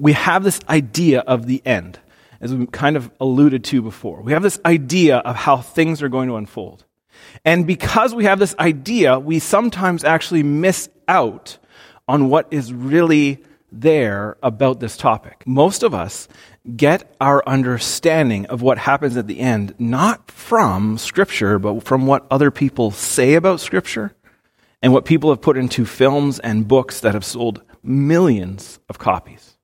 we 0.02 0.14
have 0.14 0.44
this 0.44 0.60
idea 0.68 1.20
of 1.20 1.46
the 1.46 1.62
end, 1.64 2.00
as 2.42 2.56
we 2.56 2.66
kind 2.66 2.98
of 2.98 3.12
alluded 3.20 3.64
to 3.66 3.84
before. 3.84 4.22
We 4.24 4.34
have 4.34 4.42
this 4.42 4.60
idea 4.66 5.18
of 5.18 5.36
how 5.36 5.58
things 5.58 6.02
are 6.02 6.10
going 6.10 6.28
to 6.28 6.38
unfold. 6.38 6.86
And 7.46 7.68
because 7.68 8.16
we 8.16 8.26
have 8.26 8.40
this 8.40 8.56
idea, 8.58 9.20
we 9.20 9.38
sometimes 9.38 10.04
actually 10.04 10.42
miss 10.42 10.90
out 11.08 11.60
on 12.08 12.30
what 12.30 12.48
is 12.50 12.74
really 12.74 13.44
there 13.72 14.38
about 14.42 14.80
this 14.80 14.98
topic. 14.98 15.44
Most 15.46 15.84
of 15.84 15.94
us 15.94 16.28
get 16.76 17.16
our 17.22 17.44
understanding 17.48 18.48
of 18.48 18.64
what 18.64 18.80
happens 18.80 19.18
at 19.18 19.28
the 19.28 19.40
end 19.40 19.76
not 19.78 20.32
from 20.32 20.98
Scripture, 20.98 21.60
but 21.60 21.84
from 21.84 22.08
what 22.08 22.26
other 22.32 22.50
people 22.50 22.90
say 22.90 23.36
about 23.36 23.60
Scripture 23.60 24.16
and 24.82 24.94
what 24.94 25.06
people 25.06 25.30
have 25.30 25.42
put 25.42 25.58
into 25.58 25.86
films 25.86 26.40
and 26.40 26.68
books 26.68 27.02
that 27.02 27.14
have 27.14 27.24
sold 27.24 27.62
millions 27.84 28.80
of 28.90 28.98
copies. 28.98 29.58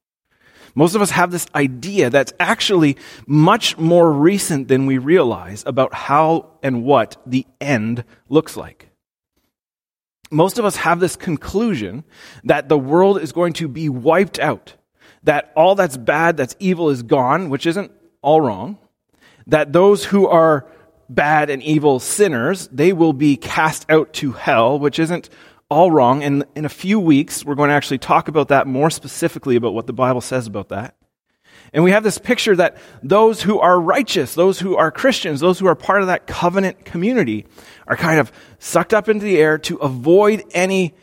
Most 0.78 0.94
of 0.94 1.02
us 1.02 1.10
have 1.10 1.32
this 1.32 1.48
idea 1.56 2.12
that's 2.12 2.34
actually 2.40 2.98
much 3.26 3.80
more 3.80 4.14
recent 4.14 4.68
than 4.68 4.86
we 4.86 5.00
realize 5.00 5.64
about 5.66 5.92
how 5.92 6.52
and 6.62 6.84
what 6.84 7.18
the 7.26 7.48
end 7.60 8.04
looks 8.30 8.56
like. 8.56 8.92
Most 10.30 10.60
of 10.60 10.66
us 10.66 10.76
have 10.76 11.00
this 11.00 11.16
conclusion 11.16 12.04
that 12.44 12.70
the 12.70 12.78
world 12.78 13.20
is 13.20 13.32
going 13.32 13.54
to 13.54 13.68
be 13.68 13.90
wiped 13.90 14.38
out, 14.38 14.76
that 15.24 15.52
all 15.56 15.74
that's 15.74 15.98
bad, 15.98 16.38
that's 16.38 16.56
evil 16.60 16.92
is 16.92 17.02
gone, 17.02 17.50
which 17.50 17.66
isn't 17.66 17.92
all 18.22 18.40
wrong, 18.40 18.78
that 19.48 19.74
those 19.74 20.06
who 20.06 20.28
are 20.28 20.68
bad 21.10 21.50
and 21.50 21.64
evil 21.64 22.00
sinners, 22.00 22.68
they 22.68 22.94
will 22.94 23.14
be 23.14 23.36
cast 23.36 23.90
out 23.90 24.14
to 24.14 24.32
hell, 24.34 24.78
which 24.78 25.00
isn't 25.00 25.28
all 25.70 25.92
wrong. 25.92 26.24
And 26.24 26.46
in 26.56 26.66
a 26.66 26.70
few 26.70 27.00
weeks, 27.00 27.44
we're 27.44 27.56
going 27.56 27.70
to 27.70 27.76
actually 27.76 27.98
talk 27.98 28.28
about 28.28 28.50
that 28.50 28.68
more 28.68 28.90
specifically 28.90 29.56
about 29.56 29.74
what 29.74 29.88
the 29.88 29.94
Bible 29.94 30.22
says 30.22 30.48
about 30.48 30.70
that. 30.70 30.96
And 31.74 31.84
we 31.84 31.92
have 31.92 32.04
this 32.04 32.18
picture 32.18 32.56
that 32.56 32.78
those 33.04 33.42
who 33.42 33.60
are 33.60 33.80
righteous, 33.80 34.36
those 34.36 34.60
who 34.60 34.76
are 34.78 34.92
Christians, 34.92 35.40
those 35.40 35.60
who 35.60 35.68
are 35.68 35.76
part 35.76 36.02
of 36.02 36.08
that 36.08 36.28
covenant 36.28 36.86
community 36.86 37.46
are 37.88 37.98
kind 37.98 38.20
of 38.20 38.32
sucked 38.60 38.94
up 38.94 39.10
into 39.10 39.26
the 39.26 39.38
air 39.38 39.58
to 39.60 39.78
avoid 39.78 40.44
any 40.52 40.96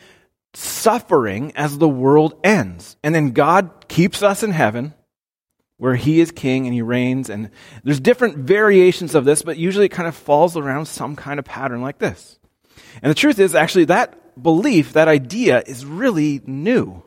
suffering 0.54 1.52
as 1.56 1.78
the 1.78 1.88
world 1.88 2.38
ends. 2.42 2.96
And 3.02 3.14
then 3.14 3.32
God 3.32 3.88
keeps 3.88 4.22
us 4.22 4.42
in 4.42 4.52
heaven 4.52 4.94
where 5.76 5.96
he 5.96 6.20
is 6.20 6.30
king 6.30 6.66
and 6.66 6.72
he 6.72 6.82
reigns. 6.82 7.28
And 7.28 7.50
there's 7.82 8.00
different 8.00 8.38
variations 8.38 9.14
of 9.14 9.24
this, 9.24 9.42
but 9.42 9.58
usually 9.58 9.86
it 9.86 9.90
kind 9.90 10.08
of 10.08 10.14
falls 10.14 10.56
around 10.56 10.86
some 10.86 11.16
kind 11.16 11.38
of 11.38 11.44
pattern 11.44 11.82
like 11.82 11.98
this. 11.98 12.38
And 13.02 13.10
the 13.10 13.14
truth 13.14 13.38
is, 13.38 13.54
actually, 13.54 13.86
that 13.86 14.18
belief, 14.40 14.92
that 14.92 15.08
idea 15.08 15.62
is 15.66 15.84
really 15.84 16.40
new. 16.44 17.02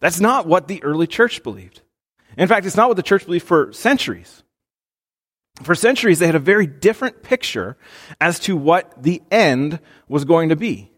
That's 0.00 0.20
not 0.20 0.46
what 0.46 0.68
the 0.68 0.82
early 0.82 1.06
church 1.06 1.42
believed. 1.42 1.80
In 2.36 2.48
fact, 2.48 2.66
it's 2.66 2.76
not 2.76 2.88
what 2.88 2.96
the 2.96 3.02
church 3.02 3.26
believed 3.26 3.46
for 3.46 3.72
centuries. 3.72 4.42
For 5.62 5.74
centuries, 5.74 6.18
they 6.18 6.26
had 6.26 6.34
a 6.34 6.40
very 6.40 6.66
different 6.66 7.22
picture 7.22 7.76
as 8.20 8.40
to 8.40 8.56
what 8.56 9.02
the 9.02 9.22
end 9.30 9.78
was 10.08 10.24
going 10.24 10.48
to 10.48 10.56
be. 10.56 10.90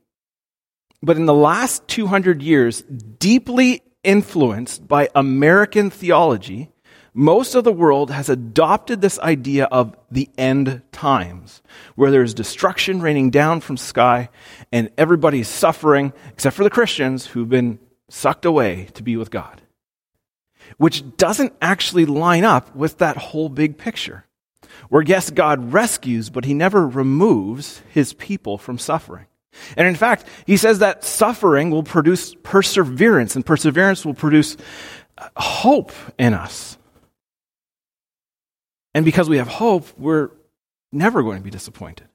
But 1.03 1.17
in 1.19 1.27
the 1.27 1.35
last 1.35 1.87
200 1.89 2.43
years, 2.43 2.83
deeply 2.83 3.83
influenced 4.03 4.89
by 4.89 5.11
American 5.15 5.91
theology, 5.91 6.71
most 7.19 7.55
of 7.55 7.65
the 7.65 7.73
world 7.73 8.11
has 8.11 8.29
adopted 8.29 9.01
this 9.01 9.19
idea 9.21 9.65
of 9.65 9.97
the 10.11 10.29
end 10.37 10.83
times, 10.93 11.63
where 11.95 12.11
there's 12.11 12.35
destruction 12.35 13.01
raining 13.01 13.31
down 13.31 13.63
from 13.63 13.79
sky 13.79 14.29
and 14.71 14.91
everybody's 14.99 15.49
suffering, 15.49 16.13
except 16.31 16.55
for 16.55 16.63
the 16.63 16.69
Christians 16.69 17.25
who've 17.25 17.49
been 17.49 17.79
sucked 18.11 18.45
away 18.45 18.89
to 18.93 19.03
be 19.03 19.17
with 19.17 19.31
God. 19.31 19.63
Which 20.77 21.17
doesn't 21.17 21.55
actually 21.63 22.05
line 22.05 22.45
up 22.45 22.77
with 22.77 22.99
that 22.99 23.17
whole 23.17 23.49
big 23.49 23.79
picture. 23.79 24.27
Where, 24.91 25.03
yes, 25.03 25.31
God 25.31 25.73
rescues, 25.73 26.29
but 26.29 26.45
he 26.45 26.53
never 26.53 26.87
removes 26.87 27.81
his 27.95 28.13
people 28.13 28.59
from 28.59 28.77
suffering. 28.77 29.25
And 29.75 29.89
in 29.89 29.95
fact, 29.95 30.27
he 30.47 30.59
says 30.59 30.81
that 30.81 31.03
suffering 31.03 31.71
will 31.71 31.83
produce 31.83 32.35
perseverance, 32.43 33.37
and 33.37 33.47
perseverance 33.47 34.05
will 34.05 34.13
produce 34.13 34.59
uh, 35.17 35.29
hope 35.35 35.93
in 36.19 36.35
us. 36.35 36.76
And 38.97 39.05
because 39.05 39.29
we 39.29 39.37
have 39.37 39.47
hope, 39.47 39.87
we're 39.99 40.31
never 40.91 41.23
going 41.23 41.37
to 41.37 41.45
be 41.45 41.51
disappointed. 41.51 42.09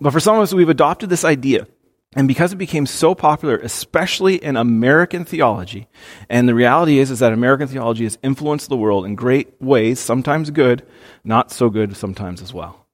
But 0.00 0.14
for 0.14 0.18
some 0.18 0.36
of 0.36 0.42
us, 0.42 0.54
we've 0.54 0.70
adopted 0.70 1.10
this 1.10 1.26
idea. 1.26 1.66
And 2.16 2.26
because 2.26 2.54
it 2.54 2.56
became 2.56 2.86
so 2.86 3.14
popular, 3.14 3.58
especially 3.58 4.42
in 4.42 4.56
American 4.56 5.26
theology, 5.26 5.88
and 6.30 6.48
the 6.48 6.54
reality 6.54 7.00
is, 7.00 7.10
is 7.10 7.18
that 7.18 7.34
American 7.34 7.68
theology 7.68 8.04
has 8.04 8.16
influenced 8.22 8.70
the 8.70 8.78
world 8.78 9.04
in 9.04 9.14
great 9.14 9.60
ways, 9.60 10.00
sometimes 10.00 10.48
good, 10.48 10.86
not 11.22 11.50
so 11.50 11.68
good 11.68 11.94
sometimes 11.94 12.40
as 12.40 12.54
well. 12.54 12.86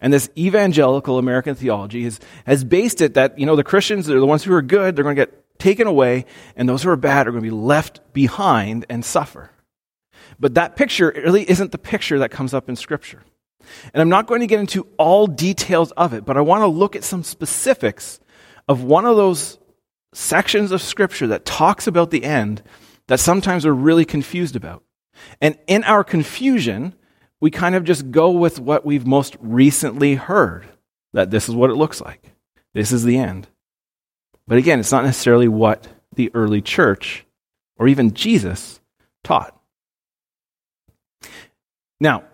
And 0.00 0.14
this 0.14 0.30
evangelical 0.38 1.18
American 1.18 1.54
theology 1.54 2.04
has, 2.04 2.18
has 2.46 2.64
based 2.64 3.02
it 3.02 3.12
that, 3.12 3.38
you 3.38 3.44
know, 3.44 3.56
the 3.56 3.62
Christians, 3.62 4.08
are 4.08 4.18
the 4.18 4.24
ones 4.24 4.42
who 4.42 4.54
are 4.54 4.62
good, 4.62 4.96
they're 4.96 5.04
going 5.04 5.16
to 5.16 5.26
get 5.26 5.58
taken 5.58 5.86
away, 5.86 6.24
and 6.56 6.66
those 6.66 6.82
who 6.82 6.88
are 6.88 6.96
bad 6.96 7.28
are 7.28 7.30
going 7.30 7.44
to 7.44 7.50
be 7.50 7.54
left 7.54 8.00
behind 8.14 8.86
and 8.88 9.04
suffer. 9.04 9.50
But 10.38 10.54
that 10.54 10.76
picture 10.76 11.12
really 11.14 11.48
isn't 11.48 11.72
the 11.72 11.78
picture 11.78 12.18
that 12.18 12.30
comes 12.30 12.52
up 12.52 12.68
in 12.68 12.76
Scripture. 12.76 13.22
And 13.92 14.00
I'm 14.00 14.08
not 14.08 14.26
going 14.26 14.40
to 14.40 14.46
get 14.46 14.60
into 14.60 14.86
all 14.98 15.26
details 15.26 15.92
of 15.92 16.12
it, 16.12 16.24
but 16.24 16.36
I 16.36 16.40
want 16.40 16.62
to 16.62 16.66
look 16.66 16.94
at 16.94 17.04
some 17.04 17.22
specifics 17.22 18.20
of 18.68 18.82
one 18.82 19.04
of 19.04 19.16
those 19.16 19.58
sections 20.12 20.72
of 20.72 20.82
Scripture 20.82 21.26
that 21.28 21.44
talks 21.44 21.86
about 21.86 22.10
the 22.10 22.24
end 22.24 22.62
that 23.08 23.20
sometimes 23.20 23.64
we're 23.64 23.72
really 23.72 24.04
confused 24.04 24.56
about. 24.56 24.82
And 25.40 25.58
in 25.66 25.84
our 25.84 26.04
confusion, 26.04 26.94
we 27.40 27.50
kind 27.50 27.74
of 27.74 27.84
just 27.84 28.10
go 28.10 28.30
with 28.30 28.58
what 28.58 28.84
we've 28.84 29.06
most 29.06 29.36
recently 29.40 30.14
heard 30.14 30.66
that 31.12 31.30
this 31.30 31.48
is 31.48 31.54
what 31.54 31.70
it 31.70 31.76
looks 31.76 32.00
like. 32.00 32.34
This 32.74 32.92
is 32.92 33.04
the 33.04 33.18
end. 33.18 33.48
But 34.46 34.58
again, 34.58 34.80
it's 34.80 34.92
not 34.92 35.04
necessarily 35.04 35.48
what 35.48 35.88
the 36.14 36.30
early 36.34 36.60
church 36.60 37.24
or 37.78 37.88
even 37.88 38.14
Jesus 38.14 38.80
taught. 39.24 39.55
Now, 42.00 42.24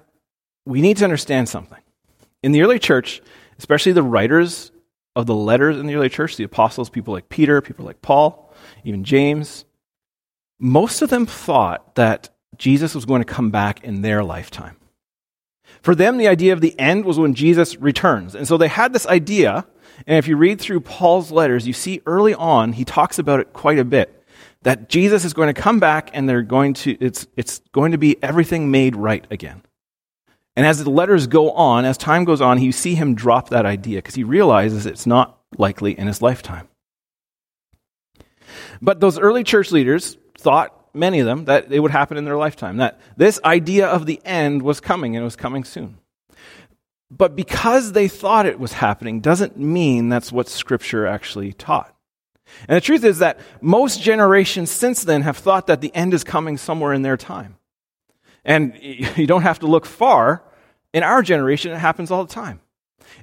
we 0.64 0.81
need 0.81 0.97
to 0.99 1.04
understand 1.04 1.49
something. 1.49 1.78
In 2.42 2.52
the 2.52 2.62
early 2.62 2.78
church, 2.78 3.23
especially 3.59 3.92
the 3.92 4.02
writers 4.02 4.73
of 5.14 5.26
the 5.26 5.35
letters 5.35 5.78
in 5.78 5.87
the 5.87 5.95
early 5.95 6.09
church, 6.09 6.37
the 6.37 6.45
apostles, 6.45 6.90
people 6.90 7.14
like 7.14 7.28
Peter, 7.28 7.61
people 7.61 7.85
like 7.85 8.02
Paul, 8.02 8.52
even 8.85 9.04
James, 9.04 9.64
most 10.59 11.02
of 11.02 11.11
them 11.11 11.26
thought 11.26 11.95
that 11.97 12.31
Jesus 12.57 12.95
was 12.95 13.04
going 13.04 13.21
to 13.21 13.33
come 13.33 13.50
back 13.50 13.85
in 13.85 14.02
their 14.02 14.25
lifetime. 14.25 14.76
For 15.81 15.95
them, 15.95 16.16
the 16.16 16.28
idea 16.28 16.52
of 16.52 16.61
the 16.61 16.78
end 16.78 17.04
was 17.04 17.19
when 17.19 17.35
Jesus 17.35 17.76
returns. 17.76 18.35
And 18.35 18.47
so 18.47 18.57
they 18.57 18.69
had 18.69 18.92
this 18.92 19.07
idea, 19.07 19.66
and 20.07 20.19
if 20.19 20.28
you 20.28 20.37
read 20.37 20.61
through 20.61 20.81
Paul's 20.81 21.33
letters, 21.33 21.66
you 21.66 21.73
see 21.73 22.00
early 22.07 22.35
on, 22.35 22.73
he 22.73 22.85
talks 22.85 23.19
about 23.19 23.40
it 23.40 23.52
quite 23.52 23.78
a 23.78 23.85
bit 23.85 24.22
that 24.62 24.88
Jesus 24.88 25.25
is 25.25 25.33
going 25.33 25.52
to 25.52 25.61
come 25.61 25.81
back 25.81 26.11
and 26.12 26.28
they're 26.28 26.42
going 26.42 26.75
to, 26.75 26.97
it's, 27.00 27.26
it's 27.37 27.61
going 27.73 27.92
to 27.92 27.99
be 27.99 28.23
everything 28.23 28.71
made 28.71 28.97
right 28.97 29.26
again. 29.31 29.62
And 30.54 30.66
as 30.66 30.83
the 30.83 30.90
letters 30.90 31.26
go 31.26 31.52
on, 31.52 31.85
as 31.85 31.97
time 31.97 32.25
goes 32.25 32.40
on, 32.40 32.61
you 32.61 32.73
see 32.73 32.95
him 32.95 33.14
drop 33.14 33.49
that 33.49 33.64
idea 33.66 33.99
because 33.99 34.14
he 34.14 34.25
realizes 34.25 34.87
it's 34.87 35.07
not 35.07 35.38
likely 35.57 35.99
in 35.99 36.07
his 36.07 36.21
lifetime. 36.21 36.69
But 38.81 39.00
those 39.00 39.19
early 39.19 39.45
church 39.45 39.73
leaders 39.73 40.16
thought, 40.38 40.95
many 40.95 41.21
of 41.21 41.26
them, 41.26 41.47
that 41.47 41.73
it 41.73 41.81
would 41.81 41.90
happen 41.90 42.19
in 42.19 42.25
their 42.25 42.37
lifetime, 42.37 42.76
that 42.78 43.00
this 43.16 43.40
idea 43.45 43.87
of 43.87 44.04
the 44.04 44.21
end 44.25 44.62
was 44.62 44.81
coming 44.81 45.16
and 45.16 45.23
it 45.23 45.25
was 45.25 45.37
coming 45.37 45.64
soon. 45.64 45.99
But 47.11 47.35
because 47.37 47.92
they 47.92 48.09
thought 48.09 48.47
it 48.47 48.59
was 48.59 48.75
happening 48.75 49.21
doesn't 49.21 49.57
mean 49.57 50.09
that's 50.09 50.33
what 50.33 50.49
Scripture 50.49 51.07
actually 51.07 51.52
taught. 51.52 51.95
And 52.68 52.76
the 52.76 52.80
truth 52.80 53.04
is 53.04 53.18
that 53.18 53.40
most 53.61 54.00
generations 54.00 54.71
since 54.71 55.04
then 55.04 55.23
have 55.23 55.37
thought 55.37 55.66
that 55.66 55.80
the 55.80 55.94
end 55.94 56.14
is 56.14 56.25
coming 56.25 56.56
somewhere 56.56 56.92
in 56.92 57.02
their 57.02 57.16
time. 57.16 57.56
And 58.44 58.76
you 58.82 59.26
don't 59.26 59.42
have 59.42 59.61
to 59.61 59.66
look 59.66 59.87
far. 59.87 60.44
In 60.92 61.02
our 61.02 61.23
generation, 61.23 61.73
it 61.73 61.78
happens 61.78 62.11
all 62.11 62.25
the 62.25 62.32
time. 62.32 62.61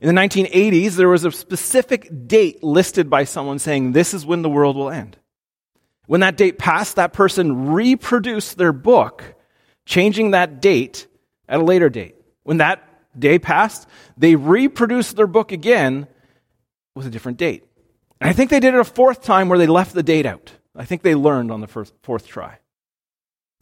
In 0.01 0.13
the 0.13 0.21
1980s, 0.21 0.95
there 0.95 1.09
was 1.09 1.25
a 1.25 1.31
specific 1.31 2.27
date 2.27 2.63
listed 2.63 3.09
by 3.09 3.23
someone 3.23 3.59
saying, 3.59 3.91
This 3.91 4.13
is 4.13 4.25
when 4.25 4.41
the 4.41 4.49
world 4.49 4.75
will 4.75 4.89
end. 4.89 5.17
When 6.07 6.21
that 6.21 6.37
date 6.37 6.57
passed, 6.57 6.95
that 6.95 7.13
person 7.13 7.67
reproduced 7.67 8.57
their 8.57 8.73
book, 8.73 9.35
changing 9.85 10.31
that 10.31 10.61
date 10.61 11.07
at 11.47 11.59
a 11.59 11.63
later 11.63 11.89
date. 11.89 12.15
When 12.43 12.57
that 12.57 12.83
day 13.17 13.37
passed, 13.39 13.87
they 14.17 14.35
reproduced 14.35 15.15
their 15.15 15.27
book 15.27 15.51
again 15.51 16.07
with 16.95 17.05
a 17.05 17.09
different 17.09 17.37
date. 17.37 17.63
And 18.21 18.29
I 18.29 18.33
think 18.33 18.49
they 18.49 18.59
did 18.59 18.73
it 18.73 18.79
a 18.79 18.83
fourth 18.83 19.21
time 19.21 19.49
where 19.49 19.57
they 19.57 19.67
left 19.67 19.93
the 19.93 20.03
date 20.03 20.25
out. 20.25 20.51
I 20.75 20.85
think 20.85 21.01
they 21.01 21.15
learned 21.15 21.51
on 21.51 21.61
the 21.61 21.67
first, 21.67 21.93
fourth 22.03 22.27
try. 22.27 22.59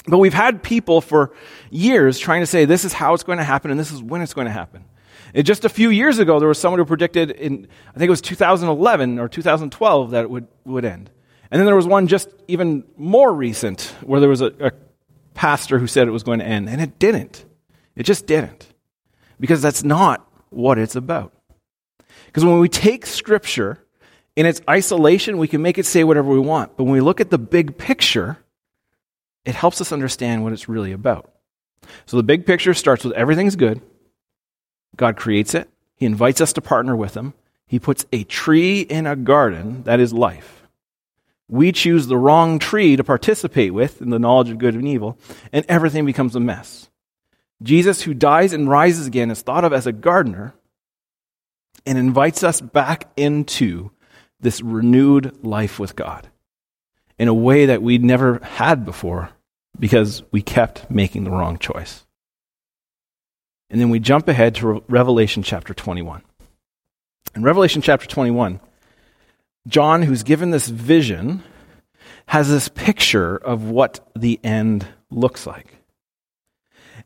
But 0.08 0.20
we've 0.20 0.34
had 0.34 0.64
people 0.64 1.02
for 1.02 1.34
years 1.70 2.18
trying 2.18 2.42
to 2.42 2.46
say 2.46 2.66
this 2.66 2.86
is 2.86 2.94
how 2.94 3.14
it's 3.14 3.24
going 3.24 3.40
to 3.40 3.44
happen 3.44 3.72
and 3.72 3.80
this 3.80 3.92
is 3.92 4.02
when 4.02 4.22
it's 4.22 4.34
going 4.34 4.48
to 4.48 4.54
happen. 4.54 4.86
And 5.34 5.46
just 5.46 5.66
a 5.66 5.70
few 5.70 5.90
years 5.90 6.20
ago, 6.20 6.40
there 6.40 6.48
was 6.48 6.58
someone 6.58 6.80
who 6.80 6.86
predicted 6.86 7.32
in, 7.32 7.68
I 7.90 7.98
think 7.98 8.08
it 8.08 8.12
was 8.12 8.22
2011 8.22 9.20
or 9.20 9.28
2012 9.28 10.12
that 10.12 10.24
it 10.24 10.30
would, 10.30 10.48
would 10.66 10.86
end. 10.86 11.10
And 11.52 11.60
then 11.60 11.66
there 11.66 11.76
was 11.76 11.88
one 11.88 12.08
just 12.08 12.30
even 12.48 12.84
more 12.96 13.34
recent 13.34 13.94
where 14.02 14.20
there 14.20 14.30
was 14.30 14.42
a, 14.42 14.54
a 14.60 14.72
pastor 15.34 15.80
who 15.80 15.88
said 15.88 16.08
it 16.08 16.12
was 16.12 16.24
going 16.24 16.40
to 16.40 16.46
end, 16.46 16.70
and 16.70 16.82
it 16.82 17.00
didn't. 17.00 17.46
It 17.96 18.04
just 18.04 18.26
didn't. 18.26 18.68
Because 19.40 19.62
that's 19.62 19.84
not 19.84 20.28
what 20.50 20.78
it's 20.78 20.96
about. 20.96 21.34
Because 22.26 22.44
when 22.44 22.60
we 22.60 22.70
take 22.70 23.06
Scripture 23.06 23.80
In 24.38 24.46
its 24.46 24.62
isolation, 24.70 25.40
we 25.40 25.48
can 25.48 25.64
make 25.64 25.80
it 25.80 25.88
say 25.88 26.04
whatever 26.04 26.30
we 26.30 26.40
want. 26.40 26.78
But 26.78 26.84
when 26.84 26.94
we 26.94 27.02
look 27.02 27.20
at 27.20 27.32
the 27.32 27.40
big 27.40 27.76
picture, 27.76 28.38
it 29.46 29.56
helps 29.56 29.82
us 29.82 29.92
understand 29.92 30.44
what 30.44 30.54
it's 30.54 30.70
really 30.70 30.92
about. 30.92 31.34
So 32.06 32.18
the 32.18 32.24
big 32.24 32.46
picture 32.46 32.76
starts 32.76 33.04
with 33.04 33.16
everything's 33.16 33.56
good. 33.56 33.82
God 34.96 35.18
creates 35.18 35.56
it. 35.56 35.68
He 35.96 36.06
invites 36.06 36.40
us 36.40 36.54
to 36.54 36.62
partner 36.62 36.96
with 36.96 37.18
Him. 37.18 37.34
He 37.66 37.80
puts 37.80 38.06
a 38.14 38.26
tree 38.26 38.82
in 38.82 39.08
a 39.08 39.16
garden 39.16 39.82
that 39.84 40.00
is 40.00 40.14
life. 40.14 40.68
We 41.50 41.72
choose 41.72 42.06
the 42.06 42.18
wrong 42.18 42.60
tree 42.60 42.96
to 42.96 43.04
participate 43.04 43.74
with 43.74 44.04
in 44.04 44.12
the 44.12 44.20
knowledge 44.20 44.52
of 44.52 44.60
good 44.60 44.76
and 44.76 44.88
evil, 44.88 45.18
and 45.52 45.66
everything 45.68 46.06
becomes 46.06 46.36
a 46.36 46.40
mess. 46.40 46.90
Jesus, 47.64 48.04
who 48.04 48.14
dies 48.14 48.54
and 48.54 48.70
rises 48.70 49.08
again, 49.08 49.32
is 49.32 49.42
thought 49.42 49.66
of 49.66 49.74
as 49.74 49.88
a 49.88 49.92
gardener 49.92 50.54
and 51.88 51.98
invites 51.98 52.44
us 52.44 52.62
back 52.62 53.10
into 53.18 53.90
this 54.40 54.62
renewed 54.62 55.44
life 55.44 55.80
with 55.80 55.96
God 55.96 56.30
in 57.18 57.28
a 57.28 57.34
way 57.34 57.66
that 57.66 57.82
we'd 57.82 58.04
never 58.04 58.40
had 58.40 58.86
before 58.86 59.30
because 59.80 60.24
we 60.32 60.42
kept 60.42 60.90
making 60.90 61.24
the 61.24 61.32
wrong 61.32 61.58
choice. 61.58 62.06
And 63.70 63.82
then 63.82 63.90
we 63.90 64.00
jump 64.00 64.28
ahead 64.28 64.56
to 64.56 64.84
Revelation 64.88 65.44
chapter 65.44 65.74
21. 65.74 66.22
In 67.36 67.44
Revelation 67.44 67.82
chapter 67.82 68.08
21, 68.08 68.60
John, 69.68 70.04
who's 70.04 70.24
given 70.24 70.52
this 70.52 70.68
vision, 70.68 71.44
has 72.28 72.50
this 72.50 72.70
picture 72.70 73.36
of 73.36 73.64
what 73.64 74.10
the 74.16 74.40
end 74.44 74.88
looks 75.10 75.46
like. 75.46 75.78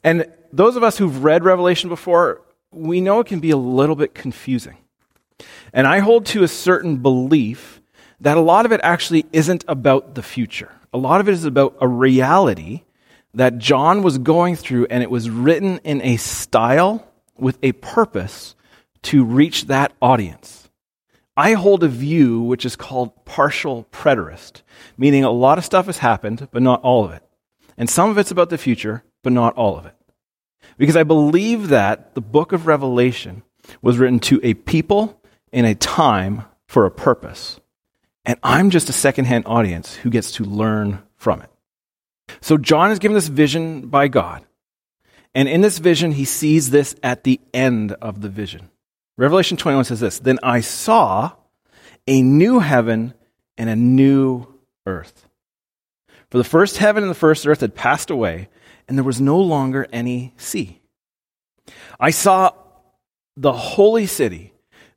And 0.04 0.26
those 0.54 0.76
of 0.76 0.84
us 0.84 0.98
who've 0.98 1.24
read 1.24 1.44
Revelation 1.44 1.90
before, 1.90 2.42
we 2.72 3.02
know 3.02 3.20
it 3.20 3.28
can 3.28 3.40
be 3.40 3.52
a 3.52 3.58
little 3.58 3.96
bit 3.96 4.14
confusing. 4.14 4.78
And 5.74 5.88
I 5.88 6.00
hold 6.00 6.26
to 6.28 6.44
a 6.44 6.48
certain 6.48 6.98
belief 6.98 7.82
that 8.20 8.38
a 8.38 8.42
lot 8.42 8.66
of 8.66 8.72
it 8.72 8.82
actually 8.84 9.26
isn't 9.34 9.66
about 9.68 10.16
the 10.16 10.24
future. 10.24 10.72
A 10.94 10.98
lot 10.98 11.22
of 11.22 11.30
it 11.30 11.34
is 11.34 11.46
about 11.46 11.76
a 11.82 11.88
reality 11.88 12.84
that 13.34 13.58
John 13.58 14.04
was 14.04 14.18
going 14.18 14.56
through, 14.56 14.88
and 14.90 15.02
it 15.02 15.10
was 15.10 15.30
written 15.30 15.80
in 15.84 16.02
a 16.02 16.18
style 16.18 17.08
with 17.38 17.58
a 17.64 17.72
purpose 17.72 18.56
to 19.04 19.24
reach 19.24 19.66
that 19.68 19.94
audience. 20.02 20.70
I 21.38 21.54
hold 21.54 21.84
a 21.84 21.88
view 21.88 22.42
which 22.42 22.66
is 22.66 22.76
called 22.76 23.26
partial 23.26 23.88
preterist, 23.92 24.62
meaning 24.98 25.24
a 25.24 25.32
lot 25.32 25.58
of 25.58 25.66
stuff 25.66 25.86
has 25.86 26.00
happened, 26.00 26.50
but 26.52 26.62
not 26.62 26.82
all 26.82 27.06
of 27.06 27.12
it. 27.12 27.24
And 27.78 27.90
some 27.90 28.10
of 28.10 28.18
it's 28.18 28.32
about 28.32 28.50
the 28.50 28.58
future, 28.58 29.04
but 29.24 29.34
not 29.34 29.56
all 29.56 29.78
of 29.78 29.86
it. 29.86 29.96
Because 30.78 30.98
I 30.98 31.04
believe 31.04 31.70
that 31.70 32.16
the 32.16 32.22
book 32.22 32.52
of 32.52 32.68
Revelation 32.68 33.44
was 33.82 33.98
written 33.98 34.20
to 34.20 34.40
a 34.44 34.54
people 34.54 35.21
in 35.52 35.66
a 35.66 35.76
time 35.76 36.46
for 36.68 36.86
a 36.86 36.92
purpose. 36.92 37.60
And 38.26 38.40
I'm 38.44 38.70
just 38.70 38.90
a 38.90 38.94
secondhand 38.94 39.46
audience 39.48 39.96
who 39.96 40.10
gets 40.10 40.32
to 40.34 40.44
learn 40.46 41.02
from 41.16 41.42
it. 41.42 41.50
So 42.40 42.58
John 42.58 42.92
is 42.92 43.00
given 43.00 43.16
this 43.16 43.28
vision 43.28 43.88
by 43.88 44.08
God. 44.08 44.46
And 45.34 45.48
in 45.48 45.62
this 45.62 45.80
vision, 45.80 46.12
he 46.12 46.26
sees 46.26 46.70
this 46.70 46.96
at 47.04 47.24
the 47.24 47.40
end 47.54 47.94
of 47.94 48.22
the 48.22 48.30
vision. 48.30 48.70
Revelation 49.18 49.58
21 49.58 49.86
says 49.86 50.00
this 50.00 50.20
Then 50.20 50.40
I 50.44 50.62
saw 50.62 51.34
a 52.08 52.22
new 52.22 52.60
heaven 52.60 53.14
and 53.58 53.70
a 53.70 53.76
new 53.76 54.48
earth. 54.86 55.28
For 56.30 56.38
the 56.38 56.44
first 56.44 56.78
heaven 56.78 57.04
and 57.04 57.10
the 57.10 57.16
first 57.16 57.46
earth 57.46 57.62
had 57.62 57.76
passed 57.76 58.10
away, 58.10 58.50
and 58.88 58.98
there 58.98 59.04
was 59.04 59.22
no 59.22 59.40
longer 59.40 59.88
any 59.92 60.34
sea. 60.38 60.82
I 62.00 62.10
saw 62.10 62.52
the 63.38 63.54
holy 63.54 64.06
city, 64.06 64.51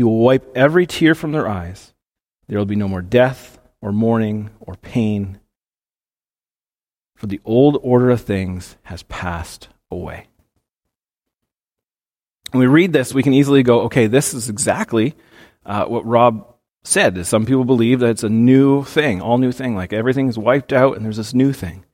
He 0.00 0.04
will 0.04 0.20
wipe 0.20 0.56
every 0.56 0.86
tear 0.86 1.14
from 1.14 1.32
their 1.32 1.46
eyes. 1.46 1.92
There 2.48 2.58
will 2.58 2.64
be 2.64 2.74
no 2.74 2.88
more 2.88 3.02
death, 3.02 3.58
or 3.82 3.92
mourning, 3.92 4.48
or 4.58 4.76
pain 4.76 5.40
for 7.16 7.26
the 7.26 7.42
old 7.44 7.78
order 7.82 8.08
of 8.08 8.22
things 8.22 8.78
has 8.84 9.02
passed 9.02 9.68
away. 9.90 10.28
When 12.50 12.60
we 12.60 12.66
read 12.66 12.94
this, 12.94 13.12
we 13.12 13.22
can 13.22 13.34
easily 13.34 13.62
go, 13.62 13.82
okay, 13.82 14.06
this 14.06 14.32
is 14.32 14.48
exactly 14.48 15.16
uh, 15.66 15.84
what 15.84 16.06
Rob 16.06 16.46
said. 16.82 17.26
Some 17.26 17.44
people 17.44 17.66
believe 17.66 18.00
that 18.00 18.08
it's 18.08 18.24
a 18.24 18.30
new 18.30 18.84
thing, 18.84 19.20
all 19.20 19.36
new 19.36 19.52
thing, 19.52 19.76
like 19.76 19.92
everything's 19.92 20.38
wiped 20.38 20.72
out 20.72 20.96
and 20.96 21.04
there's 21.04 21.18
this 21.18 21.34
new 21.34 21.52
thing. 21.52 21.84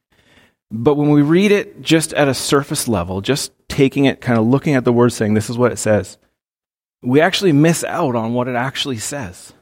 But 0.71 0.95
when 0.95 1.11
we 1.11 1.23
read 1.23 1.51
it 1.51 1.83
just 1.83 2.13
at 2.13 2.29
a 2.29 2.35
surface 2.35 2.87
level, 2.87 3.21
just 3.21 3.51
taking 3.69 4.05
it, 4.05 4.21
kind 4.21 4.39
of 4.39 4.47
looking 4.47 4.77
at 4.77 4.85
the 4.85 4.93
words, 4.93 5.17
saying, 5.17 5.35
this 5.35 5.51
is 5.51 5.59
what 5.59 5.73
it 5.73 5.79
says, 5.79 6.19
we 7.03 7.21
actually 7.21 7.53
miss 7.53 7.85
out 7.85 8.17
on 8.17 8.35
what 8.35 8.49
it 8.49 8.57
actually 8.57 8.99
says 8.99 9.53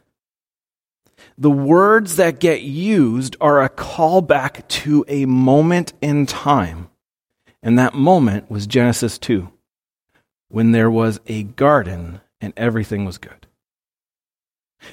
the 1.37 1.51
words 1.51 2.16
that 2.16 2.38
get 2.38 2.62
used 2.62 3.37
are 3.40 3.62
a 3.62 3.68
callback 3.68 4.66
to 4.68 5.05
a 5.09 5.27
moment 5.27 5.92
in 6.01 6.27
time. 6.27 6.88
And 7.62 7.79
that 7.79 7.94
moment 7.94 8.51
was 8.51 8.66
Genesis 8.66 9.18
2, 9.18 9.51
when 10.49 10.73
there 10.73 10.90
was 10.90 11.20
a 11.27 11.42
garden 11.42 12.20
and 12.40 12.53
everything 12.57 13.05
was 13.05 13.18
good. 13.18 13.47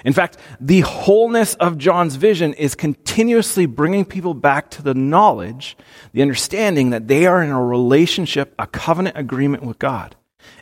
In 0.05 0.13
fact, 0.13 0.37
the 0.59 0.79
wholeness 0.81 1.55
of 1.55 1.77
John's 1.77 2.15
vision 2.15 2.53
is 2.53 2.75
continuously 2.75 3.65
bringing 3.65 4.05
people 4.05 4.33
back 4.33 4.69
to 4.71 4.81
the 4.81 4.93
knowledge, 4.93 5.75
the 6.13 6.21
understanding 6.21 6.91
that 6.91 7.09
they 7.09 7.25
are 7.25 7.43
in 7.43 7.49
a 7.49 7.63
relationship, 7.63 8.55
a 8.57 8.67
covenant 8.67 9.17
agreement 9.17 9.63
with 9.63 9.79
God, 9.79 10.15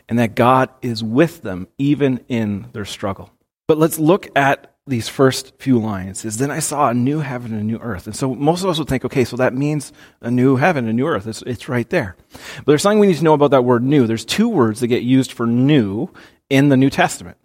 and 0.08 0.18
that 0.18 0.34
God 0.34 0.70
is 0.82 1.02
with 1.02 1.42
them 1.42 1.68
even 1.78 2.24
in 2.28 2.68
their 2.72 2.84
struggle. 2.84 3.30
But 3.66 3.78
let's 3.78 3.98
look 3.98 4.28
at 4.36 4.70
these 4.86 5.08
first 5.08 5.52
few 5.58 5.78
lines 5.78 6.24
is 6.24 6.38
then 6.38 6.50
I 6.50 6.58
saw 6.58 6.88
a 6.88 6.94
new 6.94 7.20
heaven 7.20 7.52
and 7.52 7.60
a 7.60 7.64
new 7.64 7.78
earth. 7.78 8.06
And 8.06 8.16
so 8.16 8.34
most 8.34 8.62
of 8.62 8.68
us 8.70 8.78
would 8.78 8.88
think, 8.88 9.04
okay, 9.04 9.24
so 9.24 9.36
that 9.36 9.54
means 9.54 9.92
a 10.20 10.30
new 10.30 10.56
heaven, 10.56 10.88
a 10.88 10.92
new 10.92 11.06
earth. 11.06 11.26
It's, 11.26 11.42
it's 11.42 11.68
right 11.68 11.88
there. 11.88 12.16
But 12.56 12.66
there's 12.66 12.82
something 12.82 12.98
we 12.98 13.06
need 13.06 13.18
to 13.18 13.24
know 13.24 13.34
about 13.34 13.52
that 13.52 13.62
word 13.62 13.82
new. 13.82 14.06
There's 14.06 14.24
two 14.24 14.48
words 14.48 14.80
that 14.80 14.88
get 14.88 15.02
used 15.02 15.32
for 15.32 15.46
new 15.46 16.08
in 16.48 16.68
the 16.68 16.76
New 16.76 16.90
Testament. 16.90 17.36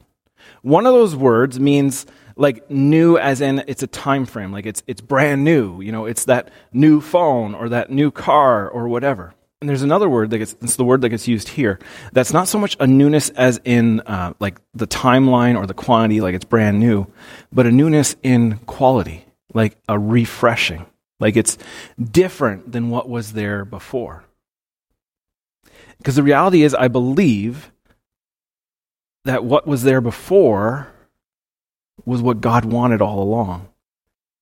One 0.62 0.88
of 0.88 0.93
those 0.93 1.15
words 1.15 1.60
means 1.60 2.06
like 2.36 2.69
new 2.69 3.17
as 3.17 3.39
in 3.41 3.63
it's 3.67 3.84
a 3.84 3.88
time 3.88 4.26
frame, 4.26 4.52
like 4.52 4.65
it's, 4.65 4.82
it's 4.88 5.02
brand 5.02 5.43
new. 5.43 5.82
You 5.82 5.91
know, 5.91 6.06
it's 6.06 6.26
that 6.26 6.50
new 6.74 7.00
phone 7.00 7.54
or 7.54 7.69
that 7.69 7.91
new 7.91 8.10
car 8.10 8.67
or 8.67 8.88
whatever. 8.88 9.36
And 9.62 9.70
there's 9.70 9.82
another 9.82 10.10
word 10.10 10.30
that 10.32 10.39
gets, 10.39 10.56
it's 10.62 10.76
the 10.76 10.84
word 10.84 11.02
that 11.02 11.10
gets 11.10 11.28
used 11.28 11.50
here. 11.50 11.80
That's 12.12 12.34
not 12.34 12.48
so 12.48 12.60
much 12.60 12.76
a 12.80 12.88
newness 12.88 13.30
as 13.30 13.60
in 13.63 14.02
uh, 14.02 14.34
like 14.39 14.60
the 14.74 14.86
timeline 14.86 15.58
or 15.58 15.65
the 15.65 15.74
quantity, 15.74 16.22
like 16.22 16.36
it's 16.36 16.46
brand 16.46 16.80
new, 16.80 17.08
but 17.52 17.65
a 17.65 17.72
newness 17.72 18.15
in 18.22 18.58
quality, 18.65 19.26
like 19.54 19.78
a 19.88 19.98
refreshing, 19.98 20.86
like 21.20 21.36
it's 21.38 21.58
different 22.00 22.72
than 22.72 22.89
what 22.89 23.10
was 23.10 23.34
there 23.34 23.63
before. 23.63 24.26
Because 25.98 26.18
the 26.18 26.24
reality 26.24 26.63
is, 26.63 26.76
I 26.76 26.89
believe 26.89 27.72
that 29.24 29.44
what 29.44 29.65
was 29.65 29.84
there 29.84 30.02
before 30.02 30.89
was 32.06 32.22
what 32.22 32.41
God 32.41 32.65
wanted 32.65 33.02
all 33.02 33.24
along. 33.24 33.70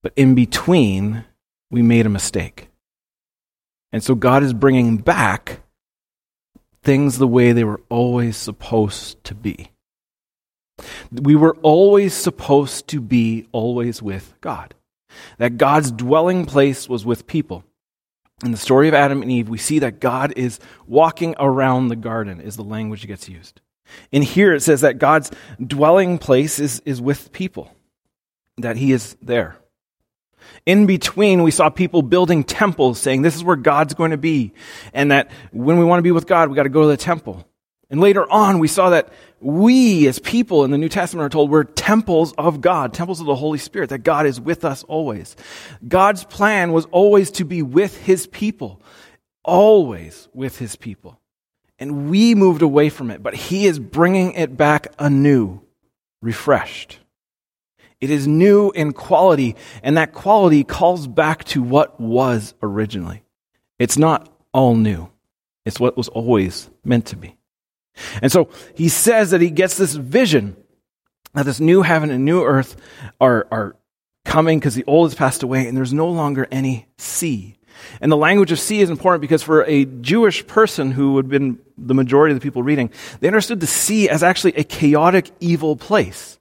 But 0.02 0.14
in 0.16 0.36
between, 0.36 1.24
we 1.72 1.82
made 1.82 2.06
a 2.06 2.10
mistake. 2.10 2.68
And 3.94 4.04
so 4.04 4.16
God 4.16 4.42
is 4.44 4.54
bringing 4.54 4.98
back 4.98 5.62
things 6.82 7.18
the 7.18 7.28
way 7.28 7.52
they 7.52 7.64
were 7.64 7.82
always 7.90 8.36
supposed 8.36 9.24
to 9.26 9.36
be. 9.36 9.70
We 11.12 11.36
were 11.36 11.56
always 11.62 12.16
supposed 12.16 12.88
to 12.90 13.00
be 13.00 13.48
always 13.52 14.02
with 14.02 14.34
God. 14.42 14.74
That 15.38 15.58
God's 15.58 15.92
dwelling 15.92 16.46
place 16.46 16.90
was 16.90 17.06
with 17.06 17.28
people. 17.28 17.64
In 18.44 18.52
the 18.52 18.58
story 18.58 18.88
of 18.88 18.96
Adam 18.96 19.22
and 19.22 19.32
Eve, 19.32 19.48
we 19.48 19.60
see 19.60 19.78
that 19.80 20.00
God 20.02 20.34
is 20.36 20.60
walking 20.88 21.36
around 21.38 21.88
the 21.88 21.96
garden, 21.96 22.42
is 22.42 22.56
the 22.56 22.64
language 22.64 23.02
that 23.02 23.08
gets 23.08 23.30
used. 23.30 23.62
In 24.12 24.24
here, 24.24 24.54
it 24.54 24.62
says 24.62 24.82
that 24.82 24.98
God's 24.98 25.30
dwelling 25.66 26.18
place 26.18 26.58
is, 26.60 26.82
is 26.84 27.00
with 27.00 27.32
people, 27.32 27.72
that 28.58 28.76
He 28.76 28.92
is 28.92 29.16
there. 29.22 29.58
In 30.66 30.86
between, 30.86 31.44
we 31.44 31.52
saw 31.52 31.70
people 31.70 32.02
building 32.02 32.44
temples 32.44 33.00
saying 33.00 33.22
this 33.22 33.36
is 33.36 33.44
where 33.44 33.56
God's 33.56 33.94
going 33.94 34.12
to 34.12 34.18
be. 34.18 34.54
And 34.94 35.12
that 35.12 35.32
when 35.52 35.78
we 35.78 35.86
want 35.86 36.00
to 36.00 36.04
be 36.04 36.12
with 36.12 36.28
God, 36.28 36.50
we 36.50 36.56
got 36.56 36.64
to 36.64 36.70
go 36.70 36.82
to 36.82 36.88
the 36.88 36.98
temple. 36.98 37.46
And 37.90 38.02
later 38.02 38.30
on, 38.32 38.58
we 38.58 38.68
saw 38.68 38.90
that 38.90 39.10
we 39.40 40.08
as 40.08 40.18
people 40.18 40.64
in 40.64 40.72
the 40.72 40.78
New 40.78 40.90
Testament 40.90 41.26
are 41.26 41.30
told 41.30 41.52
we're 41.52 41.64
temples 41.64 42.34
of 42.38 42.62
God, 42.62 42.94
temples 42.94 43.20
of 43.20 43.28
the 43.28 43.36
Holy 43.36 43.60
Spirit, 43.60 43.90
that 43.90 44.00
God 44.00 44.26
is 44.26 44.42
with 44.42 44.66
us 44.66 44.84
always. 44.84 45.36
God's 45.88 46.24
plan 46.24 46.72
was 46.72 46.86
always 46.86 47.30
to 47.32 47.46
be 47.46 47.62
with 47.62 47.98
his 48.04 48.26
people, 48.26 48.82
always 49.44 50.28
with 50.34 50.58
his 50.58 50.76
people. 50.76 51.20
And 51.78 52.10
we 52.10 52.34
moved 52.34 52.62
away 52.62 52.90
from 52.90 53.12
it, 53.12 53.22
but 53.22 53.36
he 53.36 53.68
is 53.68 53.78
bringing 53.78 54.34
it 54.34 54.56
back 54.56 54.88
anew, 54.98 55.62
refreshed. 56.22 57.00
It 58.04 58.10
is 58.10 58.28
new 58.28 58.70
in 58.72 58.92
quality, 58.92 59.56
and 59.82 59.96
that 59.96 60.12
quality 60.12 60.66
calls 60.66 61.08
back 61.08 61.46
to 61.46 61.64
what 61.64 62.02
was 62.02 62.54
originally. 62.62 63.24
It's 63.80 63.98
not 63.98 64.30
all 64.52 64.76
new. 64.76 65.10
It's 65.64 65.80
what 65.80 65.96
was 65.96 66.10
always 66.10 66.70
meant 66.84 67.06
to 67.06 67.16
be. 67.16 67.38
And 68.22 68.30
so 68.30 68.50
he 68.76 68.90
says 68.90 69.32
that 69.32 69.40
he 69.40 69.50
gets 69.50 69.78
this 69.78 69.94
vision 69.94 70.58
that 71.34 71.46
this 71.46 71.62
new 71.62 71.82
heaven 71.82 72.12
and 72.12 72.26
new 72.26 72.44
earth 72.44 72.76
are, 73.22 73.48
are 73.50 73.78
coming 74.26 74.60
because 74.60 74.76
the 74.76 74.84
old 74.86 75.10
has 75.10 75.16
passed 75.16 75.42
away 75.42 75.66
and 75.66 75.78
there's 75.78 75.94
no 75.94 76.10
longer 76.10 76.46
any 76.52 76.88
sea. 76.98 77.56
And 78.02 78.12
the 78.12 78.18
language 78.18 78.52
of 78.52 78.60
sea 78.60 78.82
is 78.82 78.90
important 78.90 79.22
because 79.22 79.44
for 79.44 79.64
a 79.64 79.86
Jewish 79.86 80.46
person 80.46 80.92
who 80.92 81.14
would 81.14 81.28
have 81.28 81.32
been 81.32 81.58
the 81.78 81.94
majority 81.94 82.34
of 82.34 82.42
the 82.42 82.44
people 82.44 82.64
reading, 82.64 82.92
they 83.22 83.30
understood 83.30 83.62
the 83.62 83.66
sea 83.66 84.10
as 84.10 84.24
actually 84.24 84.56
a 84.56 84.66
chaotic, 84.66 85.32
evil 85.40 85.78
place. 85.78 86.38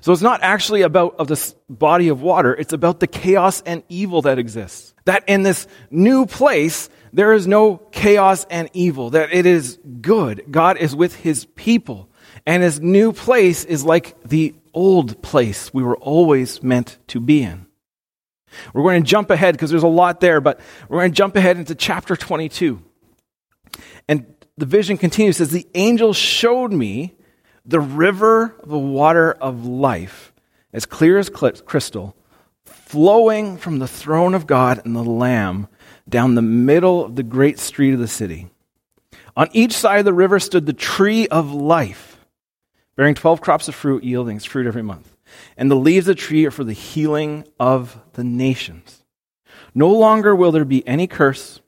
So 0.00 0.12
it's 0.12 0.22
not 0.22 0.42
actually 0.42 0.82
about 0.82 1.16
of 1.16 1.28
this 1.28 1.54
body 1.68 2.08
of 2.08 2.22
water, 2.22 2.54
it's 2.54 2.72
about 2.72 3.00
the 3.00 3.06
chaos 3.06 3.62
and 3.62 3.82
evil 3.88 4.22
that 4.22 4.38
exists. 4.38 4.94
That 5.04 5.24
in 5.28 5.42
this 5.42 5.66
new 5.90 6.26
place, 6.26 6.88
there 7.12 7.32
is 7.32 7.46
no 7.46 7.76
chaos 7.90 8.46
and 8.50 8.68
evil, 8.72 9.10
that 9.10 9.32
it 9.32 9.46
is 9.46 9.78
good. 10.00 10.44
God 10.50 10.76
is 10.78 10.94
with 10.94 11.16
his 11.16 11.44
people. 11.44 12.08
And 12.46 12.62
his 12.62 12.80
new 12.80 13.12
place 13.12 13.64
is 13.64 13.84
like 13.84 14.20
the 14.22 14.54
old 14.72 15.20
place 15.22 15.74
we 15.74 15.82
were 15.82 15.96
always 15.96 16.62
meant 16.62 16.98
to 17.08 17.20
be 17.20 17.42
in. 17.42 17.66
We're 18.72 18.82
going 18.82 19.02
to 19.02 19.08
jump 19.08 19.30
ahead 19.30 19.54
because 19.54 19.70
there's 19.70 19.82
a 19.82 19.88
lot 19.88 20.20
there, 20.20 20.40
but 20.40 20.60
we're 20.88 21.00
going 21.00 21.12
to 21.12 21.16
jump 21.16 21.36
ahead 21.36 21.56
into 21.56 21.74
chapter 21.74 22.16
22. 22.16 22.82
And 24.08 24.26
the 24.56 24.66
vision 24.66 24.98
continues, 24.98 25.36
says, 25.36 25.50
The 25.50 25.68
angel 25.74 26.12
showed 26.12 26.72
me 26.72 27.14
the 27.64 27.80
river 27.80 28.54
the 28.64 28.78
water 28.78 29.32
of 29.32 29.66
life, 29.66 30.32
as 30.72 30.86
clear 30.86 31.18
as 31.18 31.28
crystal, 31.30 32.16
flowing 32.64 33.56
from 33.56 33.78
the 33.78 33.88
throne 33.88 34.34
of 34.34 34.46
God 34.46 34.82
and 34.84 34.94
the 34.94 35.04
Lamb 35.04 35.68
down 36.08 36.34
the 36.34 36.42
middle 36.42 37.04
of 37.04 37.16
the 37.16 37.22
great 37.22 37.58
street 37.58 37.92
of 37.92 38.00
the 38.00 38.08
city. 38.08 38.48
On 39.36 39.48
each 39.52 39.72
side 39.72 40.00
of 40.00 40.04
the 40.04 40.12
river 40.12 40.40
stood 40.40 40.66
the 40.66 40.72
tree 40.72 41.28
of 41.28 41.52
life, 41.52 42.18
bearing 42.96 43.14
12 43.14 43.40
crops 43.40 43.68
of 43.68 43.74
fruit, 43.74 44.02
yielding 44.02 44.36
its 44.36 44.44
fruit 44.44 44.66
every 44.66 44.82
month. 44.82 45.16
And 45.56 45.70
the 45.70 45.76
leaves 45.76 46.08
of 46.08 46.16
the 46.16 46.20
tree 46.20 46.44
are 46.46 46.50
for 46.50 46.64
the 46.64 46.72
healing 46.72 47.44
of 47.60 48.00
the 48.14 48.24
nations. 48.24 49.04
No 49.74 49.88
longer 49.90 50.34
will 50.34 50.50
there 50.50 50.64
be 50.64 50.86
any 50.86 51.06
curse. 51.06 51.60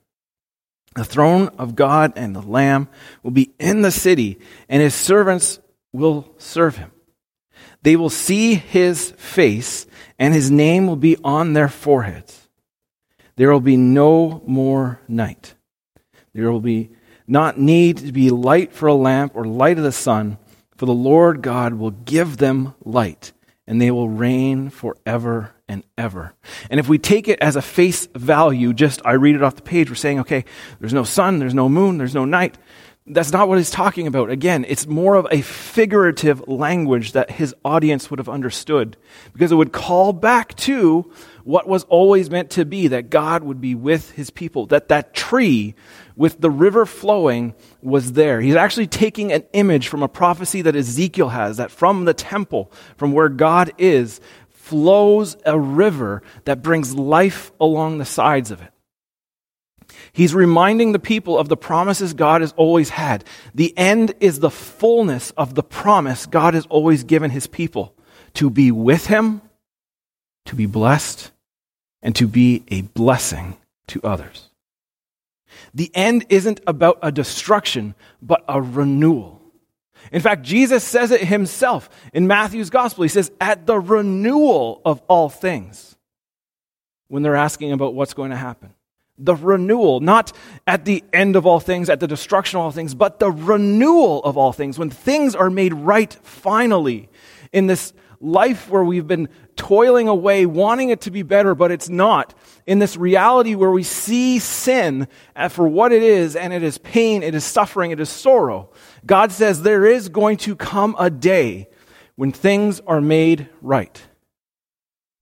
The 0.95 1.05
throne 1.05 1.49
of 1.57 1.75
God 1.75 2.13
and 2.15 2.35
the 2.35 2.41
Lamb 2.41 2.89
will 3.23 3.31
be 3.31 3.53
in 3.59 3.81
the 3.81 3.91
city, 3.91 4.39
and 4.67 4.81
his 4.81 4.93
servants 4.93 5.59
will 5.93 6.33
serve 6.37 6.77
him. 6.77 6.91
They 7.83 7.95
will 7.95 8.09
see 8.09 8.55
his 8.55 9.11
face, 9.11 9.85
and 10.17 10.33
his 10.33 10.49
name 10.49 10.87
will 10.87 10.95
be 10.95 11.17
on 11.23 11.53
their 11.53 11.69
foreheads. 11.69 12.49
There 13.35 13.51
will 13.51 13.61
be 13.61 13.77
no 13.77 14.41
more 14.45 14.99
night. 15.07 15.55
There 16.33 16.51
will 16.51 16.59
be 16.59 16.89
not 17.27 17.57
need 17.57 17.97
to 17.97 18.11
be 18.11 18.29
light 18.29 18.73
for 18.73 18.87
a 18.87 18.93
lamp 18.93 19.33
or 19.35 19.45
light 19.45 19.77
of 19.77 19.83
the 19.83 19.91
sun, 19.91 20.37
for 20.75 20.85
the 20.85 20.93
Lord 20.93 21.41
God 21.41 21.75
will 21.75 21.91
give 21.91 22.37
them 22.37 22.73
light, 22.83 23.31
and 23.65 23.79
they 23.79 23.91
will 23.91 24.09
reign 24.09 24.69
forever 24.69 25.53
and 25.67 25.83
ever. 25.97 26.33
And 26.69 26.79
if 26.79 26.89
we 26.89 26.97
take 26.97 27.27
it 27.27 27.39
as 27.39 27.55
a 27.55 27.61
face 27.61 28.07
value, 28.13 28.73
just 28.73 29.01
I 29.05 29.13
read 29.13 29.35
it 29.35 29.43
off 29.43 29.55
the 29.55 29.61
page, 29.61 29.89
we're 29.89 29.95
saying, 29.95 30.19
okay, 30.21 30.45
there's 30.79 30.93
no 30.93 31.03
sun, 31.03 31.39
there's 31.39 31.53
no 31.53 31.69
moon, 31.69 31.97
there's 31.97 32.15
no 32.15 32.25
night. 32.25 32.57
That's 33.05 33.33
not 33.33 33.49
what 33.49 33.57
he's 33.57 33.69
talking 33.69 34.07
about. 34.07 34.29
Again, 34.29 34.65
it's 34.65 34.87
more 34.87 35.15
of 35.15 35.27
a 35.29 35.41
figurative 35.41 36.47
language 36.47 37.11
that 37.11 37.31
his 37.31 37.53
audience 37.65 38.09
would 38.09 38.19
have 38.19 38.29
understood 38.29 38.95
because 39.33 39.51
it 39.51 39.55
would 39.55 39.73
call 39.73 40.13
back 40.13 40.55
to 40.55 41.11
what 41.43 41.67
was 41.67 41.83
always 41.85 42.29
meant 42.29 42.51
to 42.51 42.63
be 42.63 42.87
that 42.87 43.09
God 43.09 43.43
would 43.43 43.59
be 43.59 43.75
with 43.75 44.11
his 44.11 44.29
people, 44.29 44.67
that 44.67 44.87
that 44.87 45.13
tree 45.13 45.75
with 46.15 46.39
the 46.39 46.49
river 46.49 46.85
flowing 46.85 47.53
was 47.81 48.13
there. 48.13 48.39
He's 48.39 48.55
actually 48.55 48.87
taking 48.87 49.33
an 49.33 49.43
image 49.51 49.89
from 49.89 50.01
a 50.01 50.07
prophecy 50.07 50.61
that 50.61 50.75
Ezekiel 50.75 51.27
has 51.29 51.57
that 51.57 51.71
from 51.71 52.05
the 52.05 52.13
temple, 52.13 52.71
from 52.95 53.11
where 53.11 53.27
God 53.27 53.73
is, 53.77 54.21
flows 54.49 55.35
a 55.45 55.59
river 55.59 56.23
that 56.45 56.61
brings 56.61 56.95
life 56.95 57.51
along 57.59 57.97
the 57.97 58.05
sides 58.05 58.49
of 58.49 58.61
it. 58.61 58.72
He's 60.11 60.33
reminding 60.33 60.91
the 60.91 60.99
people 60.99 61.37
of 61.37 61.49
the 61.49 61.57
promises 61.57 62.13
God 62.13 62.41
has 62.41 62.53
always 62.53 62.89
had. 62.89 63.23
The 63.53 63.77
end 63.77 64.13
is 64.19 64.39
the 64.39 64.51
fullness 64.51 65.31
of 65.31 65.55
the 65.55 65.63
promise 65.63 66.25
God 66.25 66.53
has 66.53 66.65
always 66.67 67.03
given 67.03 67.31
his 67.31 67.47
people 67.47 67.95
to 68.35 68.49
be 68.49 68.71
with 68.71 69.07
him, 69.07 69.41
to 70.45 70.55
be 70.55 70.65
blessed, 70.65 71.31
and 72.01 72.15
to 72.15 72.27
be 72.27 72.63
a 72.69 72.81
blessing 72.81 73.57
to 73.87 74.01
others. 74.03 74.49
The 75.73 75.91
end 75.93 76.25
isn't 76.29 76.61
about 76.67 76.99
a 77.01 77.11
destruction, 77.11 77.95
but 78.21 78.43
a 78.47 78.61
renewal. 78.61 79.41
In 80.11 80.21
fact, 80.21 80.43
Jesus 80.43 80.83
says 80.83 81.11
it 81.11 81.21
himself 81.21 81.89
in 82.13 82.27
Matthew's 82.27 82.69
gospel. 82.69 83.03
He 83.03 83.09
says, 83.09 83.31
at 83.39 83.65
the 83.65 83.79
renewal 83.79 84.81
of 84.85 85.01
all 85.07 85.29
things, 85.29 85.95
when 87.07 87.23
they're 87.23 87.35
asking 87.35 87.71
about 87.71 87.93
what's 87.93 88.13
going 88.13 88.31
to 88.31 88.37
happen 88.37 88.73
the 89.23 89.35
renewal, 89.35 89.99
not 89.99 90.31
at 90.67 90.85
the 90.85 91.03
end 91.13 91.35
of 91.35 91.45
all 91.45 91.59
things, 91.59 91.89
at 91.89 91.99
the 91.99 92.07
destruction 92.07 92.57
of 92.57 92.65
all 92.65 92.71
things, 92.71 92.93
but 92.93 93.19
the 93.19 93.31
renewal 93.31 94.23
of 94.23 94.37
all 94.37 94.51
things, 94.51 94.77
when 94.77 94.89
things 94.89 95.35
are 95.35 95.49
made 95.49 95.73
right 95.73 96.13
finally 96.23 97.09
in 97.51 97.67
this 97.67 97.93
life 98.19 98.69
where 98.69 98.83
we've 98.83 99.07
been 99.07 99.29
toiling 99.55 100.07
away, 100.07 100.45
wanting 100.45 100.89
it 100.89 101.01
to 101.01 101.11
be 101.11 101.21
better, 101.23 101.53
but 101.55 101.71
it's 101.71 101.89
not. 101.89 102.33
In 102.65 102.79
this 102.79 102.97
reality 102.97 103.55
where 103.55 103.71
we 103.71 103.83
see 103.83 104.39
sin 104.39 105.07
for 105.49 105.67
what 105.67 105.91
it 105.91 106.01
is, 106.01 106.35
and 106.35 106.53
it 106.53 106.63
is 106.63 106.77
pain, 106.77 107.23
it 107.23 107.35
is 107.35 107.43
suffering, 107.43 107.91
it 107.91 107.99
is 107.99 108.09
sorrow. 108.09 108.71
God 109.05 109.31
says 109.31 109.61
there 109.61 109.85
is 109.85 110.09
going 110.09 110.37
to 110.37 110.55
come 110.55 110.95
a 110.97 111.09
day 111.09 111.69
when 112.15 112.31
things 112.31 112.79
are 112.87 113.01
made 113.01 113.49
right. 113.61 114.01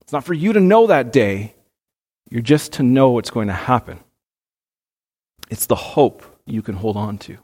It's 0.02 0.12
not 0.12 0.24
for 0.24 0.34
you 0.34 0.52
to 0.52 0.60
know 0.60 0.86
that 0.86 1.12
day, 1.12 1.54
you're 2.32 2.40
just 2.40 2.72
to 2.72 2.82
know 2.82 3.10
what's 3.10 3.28
going 3.28 3.48
to 3.48 3.52
happen. 3.52 4.00
It's 5.50 5.66
the 5.66 5.74
hope 5.74 6.24
you 6.46 6.62
can 6.62 6.74
hold 6.74 6.96
on 6.96 7.18
to. 7.18 7.36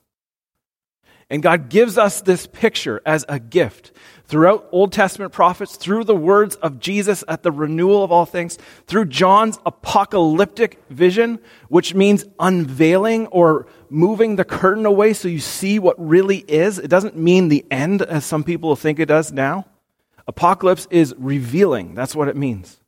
And 1.29 1.43
God 1.43 1.69
gives 1.69 1.99
us 1.99 2.23
this 2.23 2.47
picture 2.47 3.03
as 3.05 3.23
a 3.29 3.39
gift 3.39 3.93
throughout 4.25 4.67
Old 4.73 4.93
Testament 4.93 5.35
prophets, 5.35 5.77
through 5.77 6.05
the 6.05 6.17
words 6.17 6.55
of 6.57 6.81
Jesus 6.81 7.23
at 7.29 7.43
the 7.43 7.53
renewal 7.53 8.03
of 8.03 8.11
all 8.11 8.25
things, 8.25 8.57
through 8.87 9.05
John's 9.05 9.59
apocalyptic 9.67 10.81
vision, 10.89 11.39
which 11.69 11.95
means 11.95 12.25
unveiling 12.41 13.27
or 13.27 13.67
moving 13.91 14.37
the 14.37 14.45
curtain 14.45 14.87
away 14.87 15.13
so 15.13 15.29
you 15.29 15.39
see 15.39 15.79
what 15.79 15.97
really 15.99 16.47
is. 16.49 16.79
It 16.79 16.89
doesn't 16.89 17.15
mean 17.15 17.49
the 17.49 17.67
end, 17.71 18.01
as 18.01 18.25
some 18.25 18.43
people 18.43 18.75
think 18.75 18.99
it 18.99 19.07
does 19.07 19.33
now. 19.33 19.67
Apocalypse 20.27 20.89
is 20.91 21.15
revealing. 21.19 21.95
That's 21.95 22.17
what 22.17 22.29
it 22.29 22.37
means. 22.37 22.81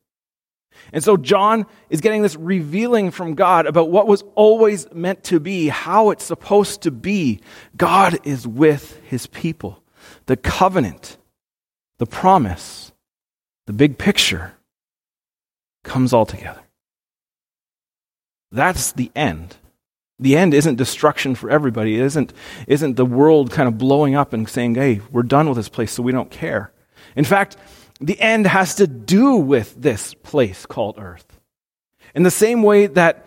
And 0.93 1.03
so 1.05 1.17
John 1.17 1.67
is 1.89 2.01
getting 2.01 2.23
this 2.23 2.37
revealing 2.37 3.11
from 3.11 3.35
God 3.35 3.67
about 3.67 3.91
what 3.91 4.07
was 4.07 4.25
always 4.35 4.93
meant 4.93 5.25
to 5.25 5.41
be, 5.41 5.69
how 5.69 6.11
it's 6.11 6.25
supposed 6.25 6.83
to 6.83 6.91
be. 6.91 7.41
God 7.77 8.19
is 8.25 8.47
with 8.47 9.01
his 9.05 9.27
people. 9.27 9.83
The 10.27 10.37
covenant, 10.37 11.17
the 11.99 12.07
promise, 12.07 12.93
the 13.67 13.73
big 13.73 13.99
picture 13.99 14.55
comes 15.85 16.13
all 16.13 16.27
together. 16.27 16.63
That's 18.53 18.93
the 18.93 19.13
end. 19.15 19.57
The 20.19 20.37
end 20.37 20.53
isn't 20.53 20.77
destruction 20.77 21.35
for 21.35 21.51
everybody. 21.51 21.95
It 21.95 22.03
isn't, 22.03 22.33
isn't 22.67 22.97
the 22.97 23.07
world 23.07 23.51
kind 23.51 23.69
of 23.69 23.79
blowing 23.79 24.15
up 24.15 24.33
and 24.33 24.49
saying, 24.49 24.75
hey, 24.75 25.01
we're 25.11 25.23
done 25.23 25.49
with 25.49 25.57
this 25.57 25.69
place, 25.69 25.93
so 25.93 26.03
we 26.03 26.13
don't 26.13 26.31
care. 26.31 26.73
In 27.17 27.25
fact, 27.25 27.57
the 28.01 28.19
end 28.21 28.47
has 28.47 28.77
to 28.77 28.87
do 28.87 29.37
with 29.37 29.75
this 29.81 30.15
place 30.15 30.67
called 30.67 30.97
earth. 30.99 31.39
In 32.15 32.23
the 32.23 32.31
same 32.31 32.63
way 32.63 32.87
that 32.87 33.27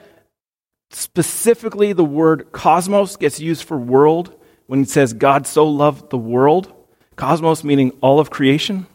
specifically 0.90 1.94
the 1.94 2.04
word 2.04 2.52
cosmos 2.52 3.16
gets 3.16 3.40
used 3.40 3.64
for 3.64 3.78
world 3.78 4.36
when 4.68 4.82
it 4.82 4.90
says 4.90 5.14
God 5.14 5.46
so 5.46 5.68
loved 5.68 6.10
the 6.10 6.18
world, 6.18 6.74
cosmos 7.16 7.64
meaning 7.64 7.92
all 8.02 8.20
of 8.20 8.30
creation, 8.30 8.88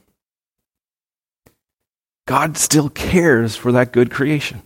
God 2.27 2.57
still 2.57 2.91
cares 2.91 3.57
for 3.57 3.73
that 3.73 3.93
good 3.93 4.11
creation. 4.11 4.63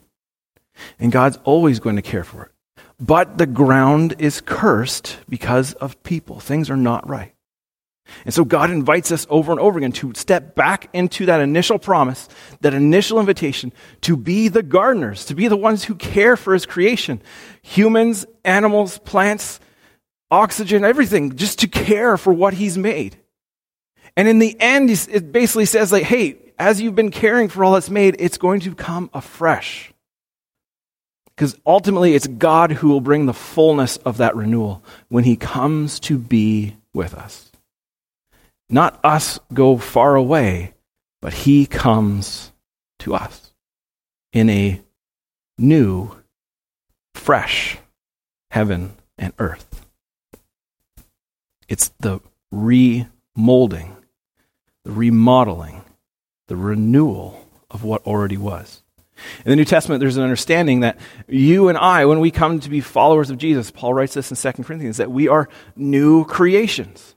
And 0.99 1.13
God's 1.13 1.39
always 1.45 1.79
going 1.81 1.97
to 1.97 2.03
care 2.03 2.25
for 2.25 2.45
it. 2.45 2.51
but 2.99 3.37
the 3.37 3.47
ground 3.47 4.15
is 4.19 4.41
cursed 4.41 5.19
because 5.29 5.75
of 5.75 6.03
people. 6.05 6.39
Things 6.39 6.71
are 6.71 6.77
not 6.77 7.09
right. 7.09 7.35
And 8.25 8.35
so 8.35 8.45
God 8.45 8.71
invites 8.71 9.13
us 9.13 9.27
over 9.31 9.53
and 9.53 9.61
over 9.61 9.79
again 9.79 9.93
to 9.93 10.13
step 10.15 10.55
back 10.55 10.89
into 10.93 11.27
that 11.27 11.41
initial 11.41 11.79
promise, 11.79 12.29
that 12.61 12.75
initial 12.75 13.21
invitation 13.21 13.73
to 14.03 14.17
be 14.17 14.49
the 14.49 14.63
gardeners, 14.63 15.25
to 15.27 15.35
be 15.35 15.49
the 15.49 15.57
ones 15.57 15.85
who 15.85 15.95
care 15.95 16.37
for 16.37 16.53
his 16.53 16.67
creation. 16.67 17.23
Humans, 17.63 18.27
animals, 18.45 18.99
plants, 18.99 19.61
oxygen, 20.31 20.85
everything, 20.85 21.37
just 21.37 21.61
to 21.61 21.69
care 21.69 22.17
for 22.17 22.33
what 22.33 22.55
he's 22.55 22.77
made. 22.77 23.17
And 24.17 24.29
in 24.29 24.41
the 24.41 24.59
end, 24.61 24.91
it 24.91 25.33
basically 25.33 25.67
says 25.67 25.93
like, 25.93 26.05
hey, 26.05 26.37
as 26.59 26.81
you've 26.81 26.95
been 26.95 27.11
caring 27.11 27.49
for 27.49 27.65
all 27.65 27.73
that's 27.73 27.91
made, 27.91 28.17
it's 28.19 28.39
going 28.39 28.61
to 28.61 28.75
come 28.75 29.11
afresh. 29.15 29.93
Because 31.35 31.59
ultimately, 31.67 32.15
it's 32.15 32.27
God 32.27 32.73
who 32.73 32.89
will 32.89 33.01
bring 33.01 33.25
the 33.27 33.33
fullness 33.33 33.97
of 33.99 34.19
that 34.19 34.37
renewal 34.37 34.85
when 35.09 35.25
he 35.25 35.37
comes 35.37 35.99
to 36.01 36.19
be 36.19 36.77
with 36.93 37.15
us. 37.15 37.52
Not 38.73 38.99
us 39.05 39.39
go 39.53 39.77
far 39.77 40.17
away, 40.17 40.73
but 41.21 41.35
he 41.35 41.67
comes 41.67 42.53
to 43.01 43.15
us 43.15 43.53
in 44.33 44.49
a 44.49 44.81
new, 45.59 46.17
fresh 47.15 47.77
heaven 48.51 48.95
and 49.19 49.35
earth. 49.39 49.85
It's 51.69 51.93
the 52.01 52.21
remolding, 52.53 53.95
the 54.85 54.93
remodeling, 54.93 55.85
the 56.49 56.57
renewal 56.57 57.47
of 57.71 57.85
what 57.85 58.07
already 58.07 58.39
was. 58.39 58.83
In 59.45 59.51
the 59.51 59.57
New 59.57 59.67
Testament, 59.67 60.01
there's 60.01 60.17
an 60.17 60.23
understanding 60.23 60.81
that 60.81 60.99
you 61.29 61.69
and 61.69 61.77
I, 61.77 62.07
when 62.07 62.21
we 62.21 62.31
come 62.31 62.59
to 62.61 62.71
be 62.71 62.81
followers 62.81 63.29
of 63.29 63.37
Jesus, 63.37 63.71
Paul 63.71 63.93
writes 63.93 64.15
this 64.15 64.31
in 64.31 64.53
2 64.53 64.63
Corinthians, 64.63 64.97
that 64.97 65.11
we 65.11 65.29
are 65.29 65.51
new 65.77 66.25
creations. 66.25 67.15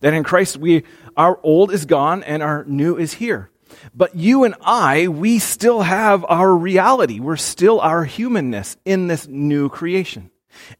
That 0.00 0.14
in 0.14 0.24
Christ, 0.24 0.56
we, 0.56 0.84
our 1.16 1.38
old 1.42 1.72
is 1.72 1.86
gone 1.86 2.22
and 2.22 2.42
our 2.42 2.64
new 2.64 2.96
is 2.96 3.14
here. 3.14 3.50
But 3.94 4.14
you 4.14 4.44
and 4.44 4.54
I, 4.62 5.08
we 5.08 5.38
still 5.38 5.82
have 5.82 6.24
our 6.28 6.54
reality. 6.54 7.20
We're 7.20 7.36
still 7.36 7.80
our 7.80 8.04
humanness 8.04 8.76
in 8.84 9.08
this 9.08 9.26
new 9.26 9.68
creation. 9.68 10.30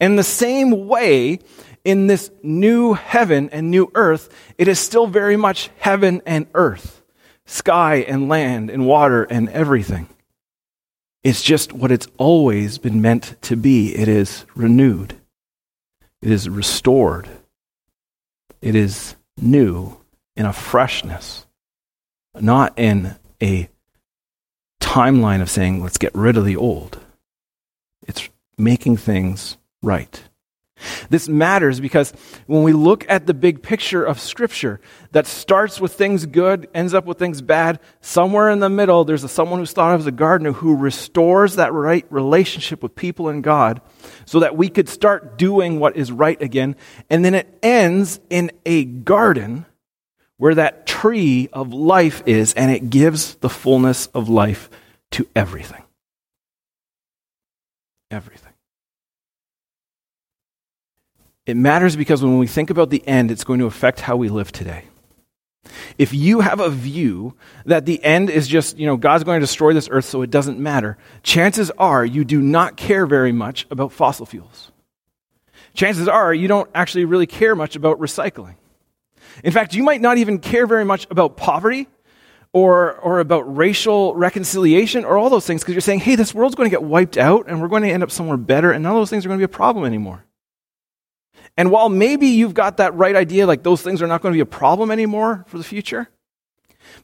In 0.00 0.16
the 0.16 0.24
same 0.24 0.86
way, 0.86 1.40
in 1.84 2.06
this 2.06 2.30
new 2.42 2.94
heaven 2.94 3.50
and 3.50 3.70
new 3.70 3.90
earth, 3.94 4.28
it 4.56 4.68
is 4.68 4.78
still 4.78 5.06
very 5.06 5.36
much 5.36 5.70
heaven 5.78 6.22
and 6.26 6.46
earth, 6.54 7.02
sky 7.46 7.96
and 7.96 8.28
land 8.28 8.70
and 8.70 8.86
water 8.86 9.24
and 9.24 9.48
everything. 9.50 10.08
It's 11.22 11.42
just 11.42 11.72
what 11.72 11.90
it's 11.90 12.08
always 12.16 12.78
been 12.78 13.02
meant 13.02 13.36
to 13.42 13.56
be. 13.56 13.94
It 13.94 14.08
is 14.08 14.44
renewed, 14.54 15.16
it 16.22 16.30
is 16.30 16.48
restored, 16.48 17.28
it 18.60 18.74
is 18.74 19.16
new 19.36 19.96
in 20.36 20.46
a 20.46 20.52
freshness, 20.52 21.46
not 22.34 22.78
in 22.78 23.16
a 23.42 23.68
timeline 24.80 25.42
of 25.42 25.50
saying, 25.50 25.82
let's 25.82 25.98
get 25.98 26.14
rid 26.14 26.36
of 26.36 26.44
the 26.44 26.56
old. 26.56 26.98
It's 28.06 28.28
making 28.56 28.96
things 28.96 29.56
right. 29.82 30.22
This 31.10 31.28
matters 31.28 31.80
because 31.80 32.12
when 32.46 32.62
we 32.62 32.72
look 32.72 33.06
at 33.08 33.26
the 33.26 33.34
big 33.34 33.62
picture 33.62 34.04
of 34.04 34.20
Scripture 34.20 34.80
that 35.12 35.26
starts 35.26 35.80
with 35.80 35.94
things 35.94 36.26
good, 36.26 36.68
ends 36.74 36.94
up 36.94 37.06
with 37.06 37.18
things 37.18 37.40
bad, 37.40 37.80
somewhere 38.00 38.50
in 38.50 38.60
the 38.60 38.68
middle, 38.68 39.04
there's 39.04 39.24
a, 39.24 39.28
someone 39.28 39.58
who's 39.58 39.72
thought 39.72 39.94
of 39.94 40.00
as 40.00 40.06
a 40.06 40.12
gardener 40.12 40.52
who 40.52 40.76
restores 40.76 41.56
that 41.56 41.72
right 41.72 42.06
relationship 42.10 42.82
with 42.82 42.94
people 42.94 43.28
and 43.28 43.42
God 43.42 43.80
so 44.26 44.40
that 44.40 44.56
we 44.56 44.68
could 44.68 44.88
start 44.88 45.38
doing 45.38 45.80
what 45.80 45.96
is 45.96 46.12
right 46.12 46.40
again. 46.42 46.76
And 47.08 47.24
then 47.24 47.34
it 47.34 47.58
ends 47.62 48.20
in 48.28 48.50
a 48.66 48.84
garden 48.84 49.64
where 50.36 50.54
that 50.54 50.86
tree 50.86 51.48
of 51.52 51.72
life 51.72 52.22
is, 52.26 52.54
and 52.54 52.70
it 52.70 52.90
gives 52.90 53.34
the 53.36 53.48
fullness 53.48 54.06
of 54.08 54.28
life 54.28 54.70
to 55.10 55.26
everything. 55.34 55.82
Everything. 58.10 58.47
It 61.48 61.56
matters 61.56 61.96
because 61.96 62.22
when 62.22 62.36
we 62.36 62.46
think 62.46 62.68
about 62.68 62.90
the 62.90 63.02
end, 63.08 63.30
it's 63.30 63.42
going 63.42 63.58
to 63.60 63.64
affect 63.64 64.00
how 64.00 64.16
we 64.16 64.28
live 64.28 64.52
today. 64.52 64.84
If 65.96 66.12
you 66.12 66.40
have 66.40 66.60
a 66.60 66.68
view 66.68 67.36
that 67.64 67.86
the 67.86 68.04
end 68.04 68.28
is 68.28 68.46
just, 68.46 68.76
you 68.76 68.84
know, 68.84 68.98
God's 68.98 69.24
going 69.24 69.40
to 69.40 69.46
destroy 69.46 69.72
this 69.72 69.88
earth 69.90 70.04
so 70.04 70.20
it 70.20 70.30
doesn't 70.30 70.58
matter, 70.58 70.98
chances 71.22 71.70
are 71.78 72.04
you 72.04 72.22
do 72.26 72.42
not 72.42 72.76
care 72.76 73.06
very 73.06 73.32
much 73.32 73.66
about 73.70 73.92
fossil 73.92 74.26
fuels. 74.26 74.72
Chances 75.72 76.06
are 76.06 76.34
you 76.34 76.48
don't 76.48 76.68
actually 76.74 77.06
really 77.06 77.26
care 77.26 77.56
much 77.56 77.76
about 77.76 77.98
recycling. 77.98 78.56
In 79.42 79.50
fact, 79.50 79.72
you 79.72 79.82
might 79.82 80.02
not 80.02 80.18
even 80.18 80.40
care 80.40 80.66
very 80.66 80.84
much 80.84 81.06
about 81.10 81.38
poverty 81.38 81.88
or, 82.52 82.92
or 82.98 83.20
about 83.20 83.56
racial 83.56 84.14
reconciliation 84.14 85.06
or 85.06 85.16
all 85.16 85.30
those 85.30 85.46
things 85.46 85.62
because 85.62 85.72
you're 85.72 85.80
saying, 85.80 86.00
hey, 86.00 86.14
this 86.14 86.34
world's 86.34 86.56
going 86.56 86.68
to 86.68 86.76
get 86.76 86.82
wiped 86.82 87.16
out 87.16 87.46
and 87.48 87.62
we're 87.62 87.68
going 87.68 87.84
to 87.84 87.90
end 87.90 88.02
up 88.02 88.10
somewhere 88.10 88.36
better 88.36 88.70
and 88.70 88.82
none 88.82 88.92
of 88.92 89.00
those 89.00 89.08
things 89.08 89.24
are 89.24 89.30
going 89.30 89.40
to 89.40 89.46
be 89.48 89.50
a 89.50 89.56
problem 89.56 89.86
anymore. 89.86 90.26
And 91.58 91.72
while 91.72 91.88
maybe 91.88 92.28
you've 92.28 92.54
got 92.54 92.76
that 92.76 92.94
right 92.94 93.16
idea, 93.16 93.44
like 93.44 93.64
those 93.64 93.82
things 93.82 94.00
are 94.00 94.06
not 94.06 94.22
going 94.22 94.32
to 94.32 94.36
be 94.36 94.40
a 94.40 94.46
problem 94.46 94.92
anymore 94.92 95.44
for 95.48 95.58
the 95.58 95.64
future, 95.64 96.08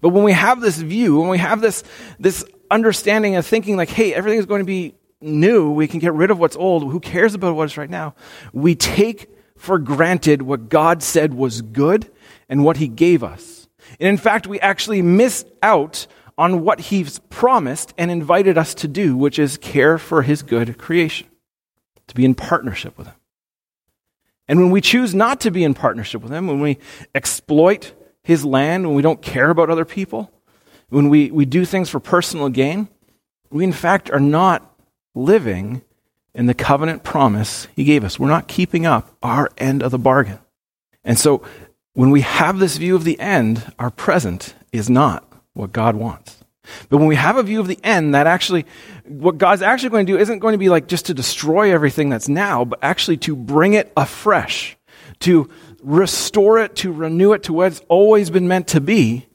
but 0.00 0.10
when 0.10 0.22
we 0.22 0.32
have 0.32 0.60
this 0.60 0.78
view, 0.78 1.18
when 1.18 1.28
we 1.28 1.38
have 1.38 1.60
this, 1.60 1.82
this 2.20 2.44
understanding 2.70 3.34
of 3.34 3.44
thinking 3.44 3.76
like, 3.76 3.90
hey, 3.90 4.14
everything 4.14 4.38
is 4.38 4.46
going 4.46 4.60
to 4.60 4.64
be 4.64 4.94
new, 5.20 5.72
we 5.72 5.88
can 5.88 5.98
get 5.98 6.14
rid 6.14 6.30
of 6.30 6.38
what's 6.38 6.54
old, 6.54 6.84
who 6.84 7.00
cares 7.00 7.34
about 7.34 7.56
what's 7.56 7.76
right 7.76 7.90
now? 7.90 8.14
We 8.52 8.76
take 8.76 9.28
for 9.56 9.76
granted 9.80 10.42
what 10.42 10.68
God 10.68 11.02
said 11.02 11.34
was 11.34 11.60
good 11.60 12.08
and 12.48 12.64
what 12.64 12.76
He 12.76 12.86
gave 12.86 13.24
us. 13.24 13.66
And 13.98 14.08
in 14.08 14.18
fact, 14.18 14.46
we 14.46 14.60
actually 14.60 15.02
miss 15.02 15.44
out 15.64 16.06
on 16.38 16.62
what 16.62 16.78
He's 16.78 17.18
promised 17.28 17.92
and 17.98 18.08
invited 18.08 18.56
us 18.56 18.72
to 18.74 18.88
do, 18.88 19.16
which 19.16 19.40
is 19.40 19.56
care 19.56 19.98
for 19.98 20.22
His 20.22 20.42
good 20.42 20.78
creation, 20.78 21.26
to 22.06 22.14
be 22.14 22.24
in 22.24 22.36
partnership 22.36 22.96
with 22.96 23.08
Him. 23.08 23.16
And 24.48 24.60
when 24.60 24.70
we 24.70 24.80
choose 24.80 25.14
not 25.14 25.40
to 25.40 25.50
be 25.50 25.64
in 25.64 25.74
partnership 25.74 26.22
with 26.22 26.32
Him, 26.32 26.46
when 26.46 26.60
we 26.60 26.78
exploit 27.14 27.92
His 28.22 28.44
land, 28.44 28.86
when 28.86 28.94
we 28.94 29.02
don't 29.02 29.22
care 29.22 29.50
about 29.50 29.70
other 29.70 29.84
people, 29.84 30.30
when 30.88 31.08
we, 31.08 31.30
we 31.30 31.44
do 31.44 31.64
things 31.64 31.88
for 31.88 32.00
personal 32.00 32.48
gain, 32.48 32.88
we 33.50 33.64
in 33.64 33.72
fact 33.72 34.10
are 34.10 34.20
not 34.20 34.74
living 35.14 35.82
in 36.34 36.46
the 36.46 36.54
covenant 36.54 37.02
promise 37.02 37.68
He 37.74 37.84
gave 37.84 38.04
us. 38.04 38.18
We're 38.18 38.28
not 38.28 38.48
keeping 38.48 38.84
up 38.84 39.16
our 39.22 39.50
end 39.56 39.82
of 39.82 39.90
the 39.90 39.98
bargain. 39.98 40.40
And 41.04 41.18
so 41.18 41.42
when 41.94 42.10
we 42.10 42.22
have 42.22 42.58
this 42.58 42.76
view 42.76 42.96
of 42.96 43.04
the 43.04 43.18
end, 43.20 43.72
our 43.78 43.90
present 43.90 44.54
is 44.72 44.90
not 44.90 45.26
what 45.52 45.72
God 45.72 45.96
wants. 45.96 46.43
But 46.88 46.98
when 46.98 47.06
we 47.06 47.16
have 47.16 47.36
a 47.36 47.42
view 47.42 47.60
of 47.60 47.66
the 47.66 47.78
end, 47.84 48.14
that 48.14 48.26
actually, 48.26 48.66
what 49.04 49.38
God's 49.38 49.62
actually 49.62 49.90
going 49.90 50.06
to 50.06 50.12
do 50.12 50.18
isn't 50.18 50.38
going 50.38 50.52
to 50.52 50.58
be 50.58 50.68
like 50.68 50.88
just 50.88 51.06
to 51.06 51.14
destroy 51.14 51.72
everything 51.72 52.08
that's 52.08 52.28
now, 52.28 52.64
but 52.64 52.78
actually 52.82 53.18
to 53.18 53.36
bring 53.36 53.74
it 53.74 53.92
afresh, 53.96 54.76
to 55.20 55.50
restore 55.82 56.58
it, 56.58 56.76
to 56.76 56.92
renew 56.92 57.32
it 57.32 57.44
to 57.44 57.52
what 57.52 57.68
it's 57.68 57.82
always 57.88 58.30
been 58.30 58.48
meant 58.48 58.68
to 58.68 58.80
be. 58.80 59.26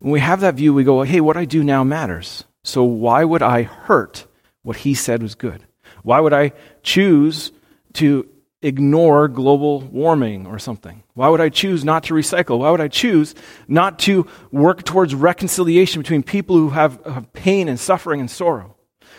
When 0.00 0.12
we 0.12 0.20
have 0.20 0.40
that 0.40 0.54
view, 0.54 0.74
we 0.74 0.84
go, 0.84 1.02
hey, 1.02 1.20
what 1.20 1.36
I 1.36 1.44
do 1.44 1.64
now 1.64 1.84
matters. 1.84 2.44
So 2.64 2.84
why 2.84 3.24
would 3.24 3.42
I 3.42 3.62
hurt 3.62 4.26
what 4.62 4.78
he 4.78 4.94
said 4.94 5.22
was 5.22 5.34
good? 5.34 5.64
Why 6.02 6.20
would 6.20 6.32
I 6.32 6.52
choose 6.82 7.52
to 7.94 8.28
ignore 8.62 9.28
global 9.28 9.80
warming 9.80 10.46
or 10.46 10.58
something? 10.58 11.02
Why 11.14 11.28
would 11.28 11.40
I 11.40 11.48
choose 11.48 11.84
not 11.84 12.04
to 12.04 12.14
recycle? 12.14 12.58
Why 12.58 12.70
would 12.70 12.80
I 12.80 12.88
choose 12.88 13.34
not 13.66 13.98
to 14.00 14.26
work 14.50 14.84
towards 14.84 15.14
reconciliation 15.14 16.02
between 16.02 16.22
people 16.22 16.56
who 16.56 16.70
have, 16.70 17.00
have, 17.04 17.32
pain 17.32 17.68
and 17.68 17.78
suffering 17.78 18.20
and 18.20 18.30
sorrow? 18.30 18.76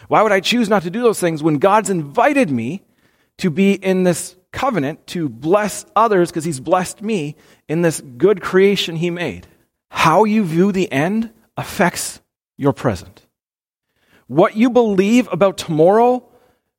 Why 0.08 0.22
would 0.22 0.32
I 0.32 0.40
choose 0.40 0.70
not 0.70 0.84
to 0.84 0.90
do 0.90 1.02
those 1.02 1.20
things 1.20 1.44
when 1.44 1.58
God's 1.58 1.90
invited 1.90 2.50
me 2.50 2.84
to 3.38 3.50
be 3.50 3.74
in 3.74 4.04
this 4.04 4.36
covenant 4.52 5.06
to 5.08 5.30
bless 5.30 5.86
others 5.96 6.30
because 6.30 6.44
He's 6.44 6.60
blessed 6.60 7.02
me 7.02 7.36
in 7.68 7.82
this 7.82 8.02
good 8.02 8.42
creation 8.42 8.96
He 8.96 9.10
made? 9.10 9.48
How 9.92 10.24
you 10.24 10.44
view 10.44 10.72
the 10.72 10.92
end 10.92 11.32
affects 11.56 12.22
your 12.58 12.74
present. 12.74 13.26
What 14.28 14.56
you 14.56 14.70
believe 14.70 15.28
about 15.32 15.58
tomorrow 15.58 16.30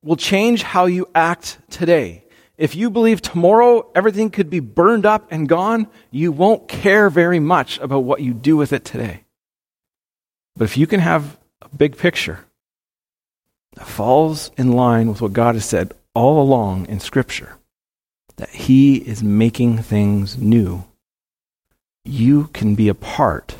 will 0.03 0.15
change 0.15 0.63
how 0.63 0.85
you 0.85 1.07
act 1.13 1.59
today. 1.69 2.23
If 2.61 2.75
you 2.75 2.91
believe 2.91 3.23
tomorrow 3.23 3.89
everything 3.95 4.29
could 4.29 4.51
be 4.51 4.59
burned 4.59 5.03
up 5.03 5.31
and 5.31 5.49
gone, 5.49 5.87
you 6.11 6.31
won't 6.31 6.67
care 6.67 7.09
very 7.09 7.39
much 7.39 7.79
about 7.79 8.03
what 8.03 8.21
you 8.21 8.35
do 8.35 8.55
with 8.55 8.71
it 8.71 8.85
today. 8.85 9.23
But 10.55 10.65
if 10.65 10.77
you 10.77 10.85
can 10.85 10.99
have 10.99 11.39
a 11.63 11.69
big 11.69 11.97
picture 11.97 12.45
that 13.73 13.87
falls 13.87 14.51
in 14.57 14.73
line 14.73 15.09
with 15.09 15.23
what 15.23 15.33
God 15.33 15.55
has 15.55 15.65
said 15.65 15.95
all 16.13 16.39
along 16.39 16.85
in 16.85 16.99
Scripture, 16.99 17.57
that 18.35 18.49
He 18.51 18.97
is 18.97 19.23
making 19.23 19.79
things 19.79 20.37
new, 20.37 20.83
you 22.05 22.43
can 22.53 22.75
be 22.75 22.89
a 22.89 22.93
part 22.93 23.55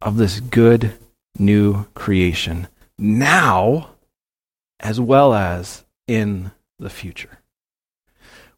of 0.00 0.16
this 0.16 0.38
good 0.38 0.92
new 1.40 1.86
creation 1.94 2.68
now 3.00 3.90
as 4.78 5.00
well 5.00 5.34
as 5.34 5.84
in 6.06 6.52
the 6.78 6.88
future. 6.88 7.40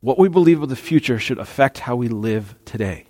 What 0.00 0.18
we 0.18 0.28
believe 0.28 0.62
of 0.62 0.68
the 0.68 0.76
future 0.76 1.18
should 1.18 1.38
affect 1.38 1.78
how 1.78 1.96
we 1.96 2.08
live 2.08 2.54
today. 2.64 3.06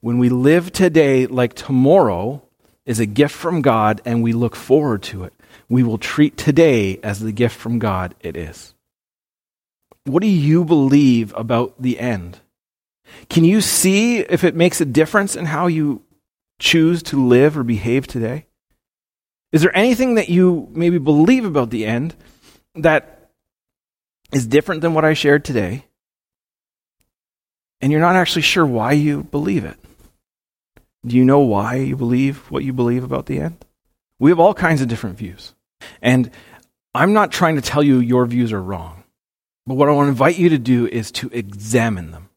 When 0.00 0.18
we 0.18 0.28
live 0.28 0.72
today 0.72 1.26
like 1.26 1.54
tomorrow 1.54 2.42
is 2.84 3.00
a 3.00 3.06
gift 3.06 3.34
from 3.34 3.62
God 3.62 4.02
and 4.04 4.22
we 4.22 4.32
look 4.32 4.54
forward 4.54 5.02
to 5.04 5.24
it, 5.24 5.32
we 5.68 5.82
will 5.82 5.98
treat 5.98 6.36
today 6.36 6.98
as 7.02 7.20
the 7.20 7.32
gift 7.32 7.56
from 7.56 7.78
God 7.78 8.14
it 8.20 8.36
is. 8.36 8.74
What 10.04 10.22
do 10.22 10.28
you 10.28 10.64
believe 10.64 11.34
about 11.34 11.80
the 11.80 11.98
end? 11.98 12.40
Can 13.30 13.44
you 13.44 13.62
see 13.62 14.18
if 14.18 14.44
it 14.44 14.54
makes 14.54 14.80
a 14.80 14.86
difference 14.86 15.34
in 15.34 15.46
how 15.46 15.66
you 15.66 16.02
choose 16.58 17.02
to 17.04 17.26
live 17.26 17.56
or 17.56 17.62
behave 17.62 18.06
today? 18.06 18.46
Is 19.50 19.62
there 19.62 19.74
anything 19.74 20.16
that 20.16 20.28
you 20.28 20.68
maybe 20.72 20.98
believe 20.98 21.46
about 21.46 21.70
the 21.70 21.86
end 21.86 22.14
that 22.74 23.30
is 24.30 24.46
different 24.46 24.82
than 24.82 24.92
what 24.92 25.06
I 25.06 25.14
shared 25.14 25.44
today? 25.44 25.86
And 27.80 27.92
you're 27.92 28.00
not 28.00 28.16
actually 28.16 28.42
sure 28.42 28.66
why 28.66 28.92
you 28.92 29.24
believe 29.24 29.64
it. 29.64 29.78
Do 31.06 31.16
you 31.16 31.24
know 31.24 31.40
why 31.40 31.76
you 31.76 31.96
believe 31.96 32.50
what 32.50 32.64
you 32.64 32.72
believe 32.72 33.04
about 33.04 33.26
the 33.26 33.38
end? 33.38 33.64
We 34.18 34.30
have 34.30 34.40
all 34.40 34.54
kinds 34.54 34.80
of 34.80 34.88
different 34.88 35.16
views. 35.16 35.54
And 36.02 36.30
I'm 36.94 37.12
not 37.12 37.30
trying 37.30 37.56
to 37.56 37.62
tell 37.62 37.82
you 37.82 38.00
your 38.00 38.26
views 38.26 38.52
are 38.52 38.62
wrong. 38.62 39.04
But 39.66 39.74
what 39.74 39.88
I 39.88 39.92
want 39.92 40.06
to 40.06 40.10
invite 40.10 40.38
you 40.38 40.48
to 40.48 40.58
do 40.58 40.86
is 40.86 41.12
to 41.12 41.28
examine 41.32 42.10
them. 42.10 42.30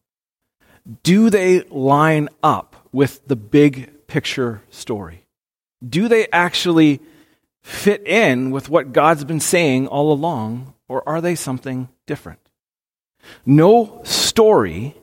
Do 1.02 1.30
they 1.30 1.62
line 1.62 2.28
up 2.42 2.88
with 2.92 3.26
the 3.26 3.36
big 3.36 4.06
picture 4.06 4.62
story? 4.70 5.26
Do 5.86 6.08
they 6.08 6.28
actually 6.32 7.00
fit 7.62 8.06
in 8.06 8.50
with 8.50 8.68
what 8.68 8.92
God's 8.92 9.24
been 9.24 9.40
saying 9.40 9.86
all 9.88 10.12
along, 10.12 10.74
or 10.88 11.08
are 11.08 11.20
they 11.20 11.34
something 11.34 11.88
different? 12.06 12.40
No 13.46 14.02
story, 14.04 14.94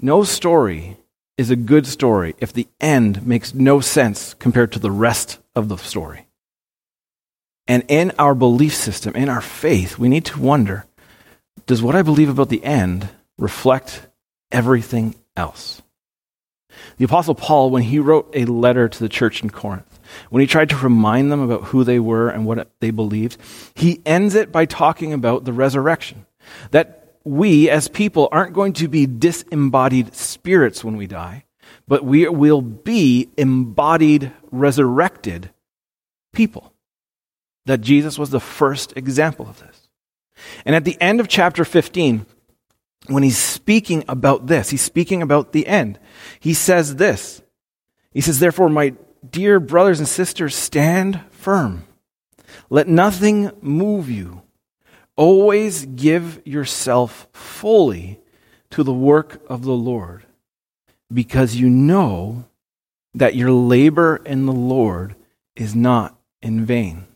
no 0.00 0.24
story 0.24 0.96
is 1.36 1.50
a 1.50 1.56
good 1.56 1.86
story 1.86 2.34
if 2.38 2.52
the 2.52 2.68
end 2.80 3.26
makes 3.26 3.54
no 3.54 3.80
sense 3.80 4.34
compared 4.34 4.72
to 4.72 4.78
the 4.78 4.90
rest 4.90 5.38
of 5.54 5.68
the 5.68 5.76
story. 5.76 6.26
And 7.66 7.84
in 7.88 8.12
our 8.18 8.34
belief 8.34 8.74
system, 8.74 9.14
in 9.14 9.28
our 9.28 9.40
faith, 9.40 9.98
we 9.98 10.08
need 10.08 10.24
to 10.26 10.40
wonder 10.40 10.86
does 11.66 11.82
what 11.82 11.94
I 11.94 12.02
believe 12.02 12.30
about 12.30 12.48
the 12.48 12.64
end 12.64 13.10
reflect 13.36 14.06
everything 14.50 15.14
else? 15.36 15.82
The 16.96 17.04
Apostle 17.04 17.34
Paul, 17.34 17.70
when 17.70 17.82
he 17.82 17.98
wrote 17.98 18.30
a 18.32 18.46
letter 18.46 18.88
to 18.88 18.98
the 18.98 19.08
church 19.08 19.42
in 19.42 19.50
Corinth, 19.50 19.98
when 20.30 20.40
he 20.40 20.46
tried 20.46 20.70
to 20.70 20.76
remind 20.76 21.30
them 21.30 21.40
about 21.40 21.64
who 21.64 21.84
they 21.84 21.98
were 21.98 22.30
and 22.30 22.46
what 22.46 22.70
they 22.80 22.90
believed, 22.90 23.36
he 23.74 24.00
ends 24.06 24.34
it 24.34 24.50
by 24.50 24.64
talking 24.64 25.12
about 25.12 25.44
the 25.44 25.52
resurrection. 25.52 26.24
That 26.70 27.07
we 27.28 27.68
as 27.68 27.88
people 27.88 28.28
aren't 28.32 28.54
going 28.54 28.72
to 28.74 28.88
be 28.88 29.06
disembodied 29.06 30.14
spirits 30.14 30.82
when 30.82 30.96
we 30.96 31.06
die, 31.06 31.44
but 31.86 32.04
we 32.04 32.28
will 32.28 32.62
be 32.62 33.28
embodied, 33.36 34.32
resurrected 34.50 35.50
people. 36.32 36.72
That 37.66 37.82
Jesus 37.82 38.18
was 38.18 38.30
the 38.30 38.40
first 38.40 38.96
example 38.96 39.46
of 39.46 39.60
this. 39.60 39.88
And 40.64 40.74
at 40.74 40.84
the 40.84 40.96
end 41.00 41.20
of 41.20 41.28
chapter 41.28 41.64
15, 41.64 42.24
when 43.08 43.22
he's 43.22 43.38
speaking 43.38 44.04
about 44.08 44.46
this, 44.46 44.70
he's 44.70 44.82
speaking 44.82 45.20
about 45.22 45.52
the 45.52 45.66
end. 45.66 45.98
He 46.40 46.54
says 46.54 46.96
this. 46.96 47.42
He 48.12 48.20
says, 48.20 48.38
Therefore, 48.38 48.68
my 48.68 48.94
dear 49.28 49.60
brothers 49.60 49.98
and 49.98 50.08
sisters, 50.08 50.54
stand 50.54 51.20
firm. 51.30 51.84
Let 52.70 52.88
nothing 52.88 53.50
move 53.60 54.10
you. 54.10 54.42
Always 55.18 55.84
give 55.84 56.40
yourself 56.46 57.26
fully 57.32 58.20
to 58.70 58.84
the 58.84 58.94
work 58.94 59.42
of 59.48 59.62
the 59.62 59.72
Lord, 59.72 60.24
because 61.12 61.56
you 61.56 61.68
know 61.68 62.44
that 63.14 63.34
your 63.34 63.50
labor 63.50 64.20
in 64.24 64.46
the 64.46 64.52
Lord 64.52 65.16
is 65.56 65.74
not 65.74 66.16
in 66.40 66.64
vain. 66.64 67.08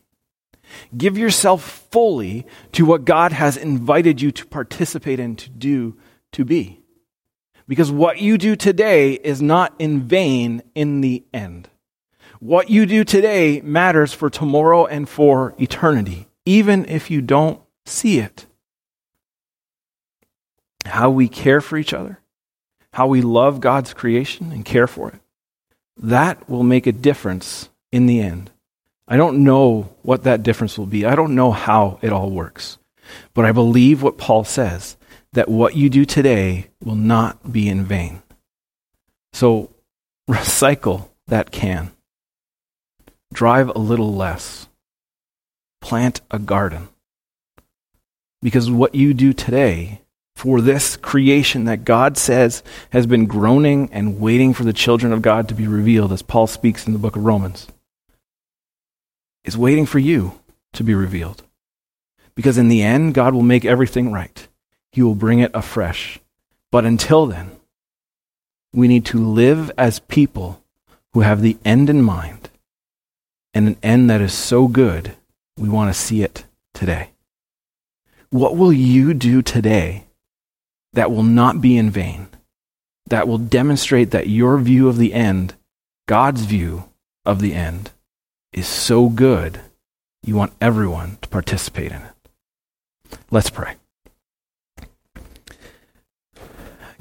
Give 0.97 1.17
yourself 1.17 1.87
fully 1.91 2.45
to 2.73 2.85
what 2.85 3.05
God 3.05 3.31
has 3.31 3.55
invited 3.55 4.21
you 4.21 4.31
to 4.33 4.45
participate 4.47 5.21
in, 5.21 5.37
to 5.37 5.49
do, 5.49 5.95
to 6.33 6.43
be. 6.43 6.81
Because 7.69 7.89
what 7.89 8.19
you 8.19 8.37
do 8.37 8.57
today 8.57 9.13
is 9.13 9.41
not 9.41 9.73
in 9.79 10.01
vain 10.01 10.61
in 10.75 10.99
the 10.99 11.23
end. 11.33 11.69
What 12.41 12.69
you 12.69 12.85
do 12.85 13.05
today 13.05 13.61
matters 13.61 14.11
for 14.11 14.29
tomorrow 14.29 14.87
and 14.87 15.07
for 15.07 15.55
eternity, 15.57 16.27
even 16.45 16.83
if 16.89 17.09
you 17.09 17.21
don't 17.21 17.61
see 17.85 18.19
it. 18.19 18.45
How 20.85 21.09
we 21.09 21.27
care 21.27 21.61
for 21.61 21.77
each 21.77 21.93
other, 21.93 22.19
how 22.91 23.07
we 23.07 23.21
love 23.21 23.61
God's 23.61 23.93
creation 23.93 24.51
and 24.51 24.65
care 24.65 24.87
for 24.87 25.09
it, 25.09 25.19
that 25.97 26.49
will 26.49 26.63
make 26.63 26.87
a 26.87 26.91
difference 26.91 27.69
in 27.91 28.05
the 28.05 28.19
end. 28.19 28.51
I 29.07 29.17
don't 29.17 29.43
know 29.43 29.93
what 30.01 30.23
that 30.23 30.43
difference 30.43 30.77
will 30.77 30.85
be. 30.85 31.05
I 31.05 31.15
don't 31.15 31.35
know 31.35 31.51
how 31.51 31.99
it 32.01 32.11
all 32.11 32.29
works. 32.29 32.77
But 33.33 33.45
I 33.45 33.51
believe 33.51 34.01
what 34.01 34.17
Paul 34.17 34.43
says 34.43 34.97
that 35.33 35.49
what 35.49 35.75
you 35.75 35.89
do 35.89 36.05
today 36.05 36.69
will 36.83 36.95
not 36.95 37.51
be 37.51 37.67
in 37.67 37.83
vain. 37.83 38.21
So 39.33 39.71
recycle 40.29 41.09
that 41.27 41.51
can. 41.51 41.91
Drive 43.33 43.69
a 43.69 43.79
little 43.79 44.13
less. 44.13 44.67
Plant 45.81 46.21
a 46.31 46.39
garden. 46.39 46.89
Because 48.43 48.69
what 48.69 48.93
you 48.93 49.13
do 49.15 49.33
today 49.33 50.01
for 50.35 50.59
this 50.61 50.97
creation 50.97 51.63
that 51.65 51.85
God 51.85 52.17
says 52.17 52.61
has 52.91 53.07
been 53.07 53.25
groaning 53.25 53.89
and 53.91 54.19
waiting 54.19 54.53
for 54.53 54.65
the 54.65 54.73
children 54.73 55.13
of 55.13 55.21
God 55.21 55.47
to 55.47 55.55
be 55.55 55.65
revealed, 55.65 56.11
as 56.11 56.21
Paul 56.21 56.47
speaks 56.47 56.85
in 56.85 56.93
the 56.93 56.99
book 56.99 57.15
of 57.15 57.23
Romans 57.23 57.67
is 59.43 59.57
waiting 59.57 59.85
for 59.85 59.99
you 59.99 60.39
to 60.73 60.83
be 60.83 60.93
revealed. 60.93 61.43
Because 62.35 62.57
in 62.57 62.67
the 62.67 62.81
end, 62.81 63.13
God 63.13 63.33
will 63.33 63.43
make 63.43 63.65
everything 63.65 64.11
right. 64.11 64.47
He 64.91 65.01
will 65.01 65.15
bring 65.15 65.39
it 65.39 65.51
afresh. 65.53 66.19
But 66.71 66.85
until 66.85 67.25
then, 67.25 67.51
we 68.73 68.87
need 68.87 69.05
to 69.05 69.23
live 69.23 69.71
as 69.77 69.99
people 69.99 70.61
who 71.13 71.21
have 71.21 71.41
the 71.41 71.57
end 71.63 71.89
in 71.89 72.01
mind 72.01 72.49
and 73.53 73.67
an 73.67 73.77
end 73.83 74.09
that 74.09 74.21
is 74.21 74.33
so 74.33 74.67
good, 74.67 75.15
we 75.57 75.69
want 75.69 75.93
to 75.93 75.99
see 75.99 76.23
it 76.23 76.45
today. 76.73 77.12
What 78.33 78.57
will 78.57 78.73
you 78.73 79.13
do 79.13 79.43
today 79.43 80.05
that 80.93 81.11
will 81.11 81.21
not 81.21 81.61
be 81.61 81.77
in 81.77 81.91
vain? 81.91 82.29
That 83.05 83.27
will 83.27 83.37
demonstrate 83.37 84.09
that 84.09 84.25
your 84.27 84.57
view 84.57 84.89
of 84.89 84.97
the 84.97 85.13
end, 85.13 85.53
God's 86.07 86.41
view 86.45 86.89
of 87.27 87.41
the 87.41 87.53
end, 87.53 87.91
is 88.51 88.67
so 88.67 89.07
good, 89.07 89.61
you 90.23 90.35
want 90.35 90.53
everyone 90.59 91.19
to 91.21 91.29
participate 91.29 91.91
in 91.91 92.01
it. 92.01 93.19
Let's 93.29 93.51
pray. 93.51 93.75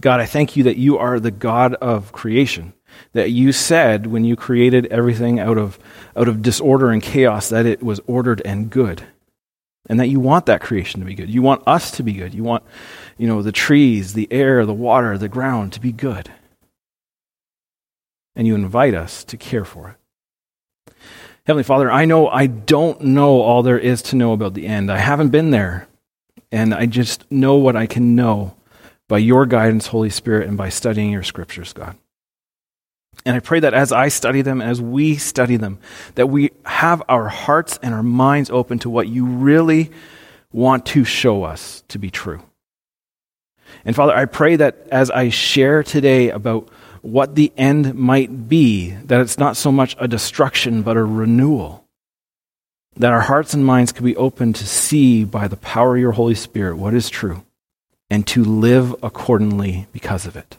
God, 0.02 0.20
I 0.20 0.26
thank 0.26 0.54
you 0.54 0.64
that 0.64 0.76
you 0.76 0.98
are 0.98 1.18
the 1.18 1.30
God 1.30 1.72
of 1.76 2.12
creation. 2.12 2.74
That 3.14 3.30
you 3.30 3.52
said 3.52 4.06
when 4.06 4.26
you 4.26 4.36
created 4.36 4.84
everything 4.88 5.40
out 5.40 5.56
of, 5.56 5.78
out 6.14 6.28
of 6.28 6.42
disorder 6.42 6.90
and 6.90 7.02
chaos 7.02 7.48
that 7.48 7.64
it 7.64 7.82
was 7.82 8.02
ordered 8.06 8.42
and 8.44 8.68
good. 8.68 9.06
And 9.88 9.98
that 9.98 10.08
you 10.08 10.20
want 10.20 10.46
that 10.46 10.60
creation 10.60 11.00
to 11.00 11.06
be 11.06 11.14
good. 11.14 11.28
You 11.28 11.42
want 11.42 11.62
us 11.66 11.90
to 11.92 12.02
be 12.02 12.12
good. 12.12 12.34
You 12.34 12.44
want, 12.44 12.62
you 13.18 13.26
know, 13.26 13.42
the 13.42 13.52
trees, 13.52 14.14
the 14.14 14.28
air, 14.30 14.64
the 14.64 14.72
water, 14.72 15.18
the 15.18 15.28
ground 15.28 15.72
to 15.72 15.80
be 15.80 15.92
good. 15.92 16.30
And 18.36 18.46
you 18.46 18.54
invite 18.54 18.94
us 18.94 19.24
to 19.24 19.36
care 19.36 19.64
for 19.64 19.90
it. 19.90 20.94
Heavenly 21.44 21.64
Father, 21.64 21.90
I 21.90 22.04
know 22.04 22.28
I 22.28 22.46
don't 22.46 23.00
know 23.00 23.40
all 23.40 23.64
there 23.64 23.78
is 23.78 24.00
to 24.02 24.16
know 24.16 24.32
about 24.32 24.54
the 24.54 24.66
end. 24.66 24.90
I 24.90 24.98
haven't 24.98 25.30
been 25.30 25.50
there. 25.50 25.88
And 26.52 26.74
I 26.74 26.86
just 26.86 27.30
know 27.30 27.56
what 27.56 27.76
I 27.76 27.86
can 27.86 28.14
know 28.14 28.54
by 29.08 29.18
your 29.18 29.46
guidance, 29.46 29.88
Holy 29.88 30.10
Spirit, 30.10 30.48
and 30.48 30.56
by 30.56 30.68
studying 30.68 31.10
your 31.10 31.22
scriptures, 31.22 31.72
God. 31.72 31.96
And 33.24 33.36
I 33.36 33.40
pray 33.40 33.60
that 33.60 33.74
as 33.74 33.92
I 33.92 34.08
study 34.08 34.42
them, 34.42 34.60
as 34.60 34.80
we 34.80 35.16
study 35.16 35.56
them, 35.56 35.78
that 36.16 36.28
we 36.28 36.50
have 36.64 37.02
our 37.08 37.28
hearts 37.28 37.78
and 37.82 37.94
our 37.94 38.02
minds 38.02 38.50
open 38.50 38.78
to 38.80 38.90
what 38.90 39.08
you 39.08 39.24
really 39.26 39.90
want 40.52 40.86
to 40.86 41.04
show 41.04 41.44
us 41.44 41.84
to 41.88 41.98
be 41.98 42.10
true. 42.10 42.42
And 43.84 43.94
Father, 43.96 44.14
I 44.14 44.26
pray 44.26 44.56
that 44.56 44.88
as 44.90 45.10
I 45.10 45.28
share 45.28 45.82
today 45.82 46.30
about 46.30 46.68
what 47.00 47.34
the 47.34 47.52
end 47.56 47.94
might 47.94 48.48
be, 48.48 48.90
that 48.90 49.20
it's 49.20 49.38
not 49.38 49.56
so 49.56 49.72
much 49.72 49.96
a 49.98 50.06
destruction, 50.06 50.82
but 50.82 50.96
a 50.96 51.04
renewal. 51.04 51.84
That 52.96 53.12
our 53.12 53.20
hearts 53.20 53.54
and 53.54 53.64
minds 53.64 53.92
can 53.92 54.04
be 54.04 54.16
open 54.16 54.52
to 54.52 54.66
see 54.66 55.24
by 55.24 55.48
the 55.48 55.56
power 55.56 55.94
of 55.94 56.00
your 56.00 56.12
Holy 56.12 56.34
Spirit 56.34 56.76
what 56.76 56.94
is 56.94 57.08
true 57.08 57.44
and 58.10 58.26
to 58.26 58.44
live 58.44 58.94
accordingly 59.02 59.86
because 59.92 60.26
of 60.26 60.36
it. 60.36 60.58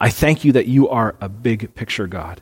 I 0.00 0.10
thank 0.10 0.44
you 0.44 0.52
that 0.52 0.66
you 0.66 0.88
are 0.88 1.14
a 1.20 1.28
big 1.28 1.74
picture 1.74 2.06
God, 2.06 2.40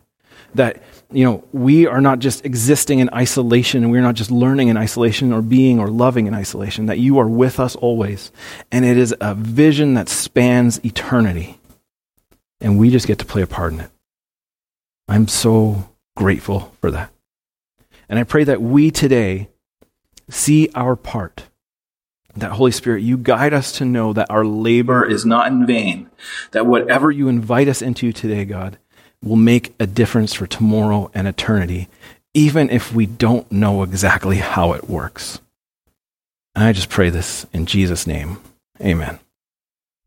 that 0.54 0.82
you 1.11 1.24
know 1.24 1.44
we 1.52 1.86
are 1.86 2.00
not 2.00 2.20
just 2.20 2.44
existing 2.44 3.00
in 3.00 3.11
isolation 3.12 3.82
and 3.82 3.90
we're 3.90 4.02
not 4.02 4.14
just 4.14 4.30
learning 4.30 4.68
in 4.68 4.76
isolation 4.76 5.32
or 5.32 5.42
being 5.42 5.80
or 5.80 5.88
loving 5.88 6.26
in 6.26 6.34
isolation. 6.34 6.86
That 6.86 6.98
you 6.98 7.18
are 7.18 7.28
with 7.28 7.59
us 7.59 7.74
always. 7.74 8.30
And 8.70 8.84
it 8.84 8.96
is 8.96 9.14
a 9.20 9.34
vision 9.34 9.94
that 9.94 10.09
spans 10.09 10.82
eternity. 10.84 11.59
And 12.61 12.78
we 12.78 12.90
just 12.90 13.06
get 13.06 13.18
to 13.18 13.24
play 13.24 13.42
a 13.42 13.46
part 13.46 13.72
in 13.72 13.80
it. 13.80 13.90
I'm 15.09 15.26
so 15.26 15.90
grateful 16.16 16.74
for 16.80 16.90
that. 16.90 17.12
And 18.09 18.18
i 18.18 18.24
pray 18.24 18.44
that 18.44 18.62
we 18.62 18.90
today 18.90 19.48
see 20.30 20.70
our 20.74 20.96
part 20.96 21.44
that 22.41 22.53
Holy 22.53 22.70
Spirit, 22.70 23.03
you 23.03 23.16
guide 23.16 23.53
us 23.53 23.72
to 23.72 23.84
know 23.84 24.12
that 24.12 24.30
our 24.30 24.45
labor 24.45 25.05
is 25.05 25.24
not 25.24 25.49
in 25.49 25.66
vain, 25.66 26.11
that 26.53 26.66
whatever 26.66 27.11
you 27.11 27.28
invite 27.28 27.68
us 27.68 27.82
into 27.82 28.12
today, 28.12 28.45
God, 28.45 28.78
will 29.22 29.36
make 29.36 29.74
a 29.80 29.86
difference 29.86 30.34
for 30.34 30.47
tomorrow 30.47 31.11
and 31.14 31.26
eternity, 31.26 31.89
even 32.34 32.70
if 32.70 32.95
we 32.95 33.07
don't 33.07 33.51
know 33.51 33.82
exactly 33.82 34.36
how 34.36 34.72
it 34.72 34.89
works. 34.89 35.41
And 36.55 36.64
I 36.64 36.72
just 36.72 36.89
pray 36.89 37.11
this 37.11 37.47
in 37.53 37.66
Jesus' 37.66 38.07
name. 38.07 38.39
Amen. 38.80 39.18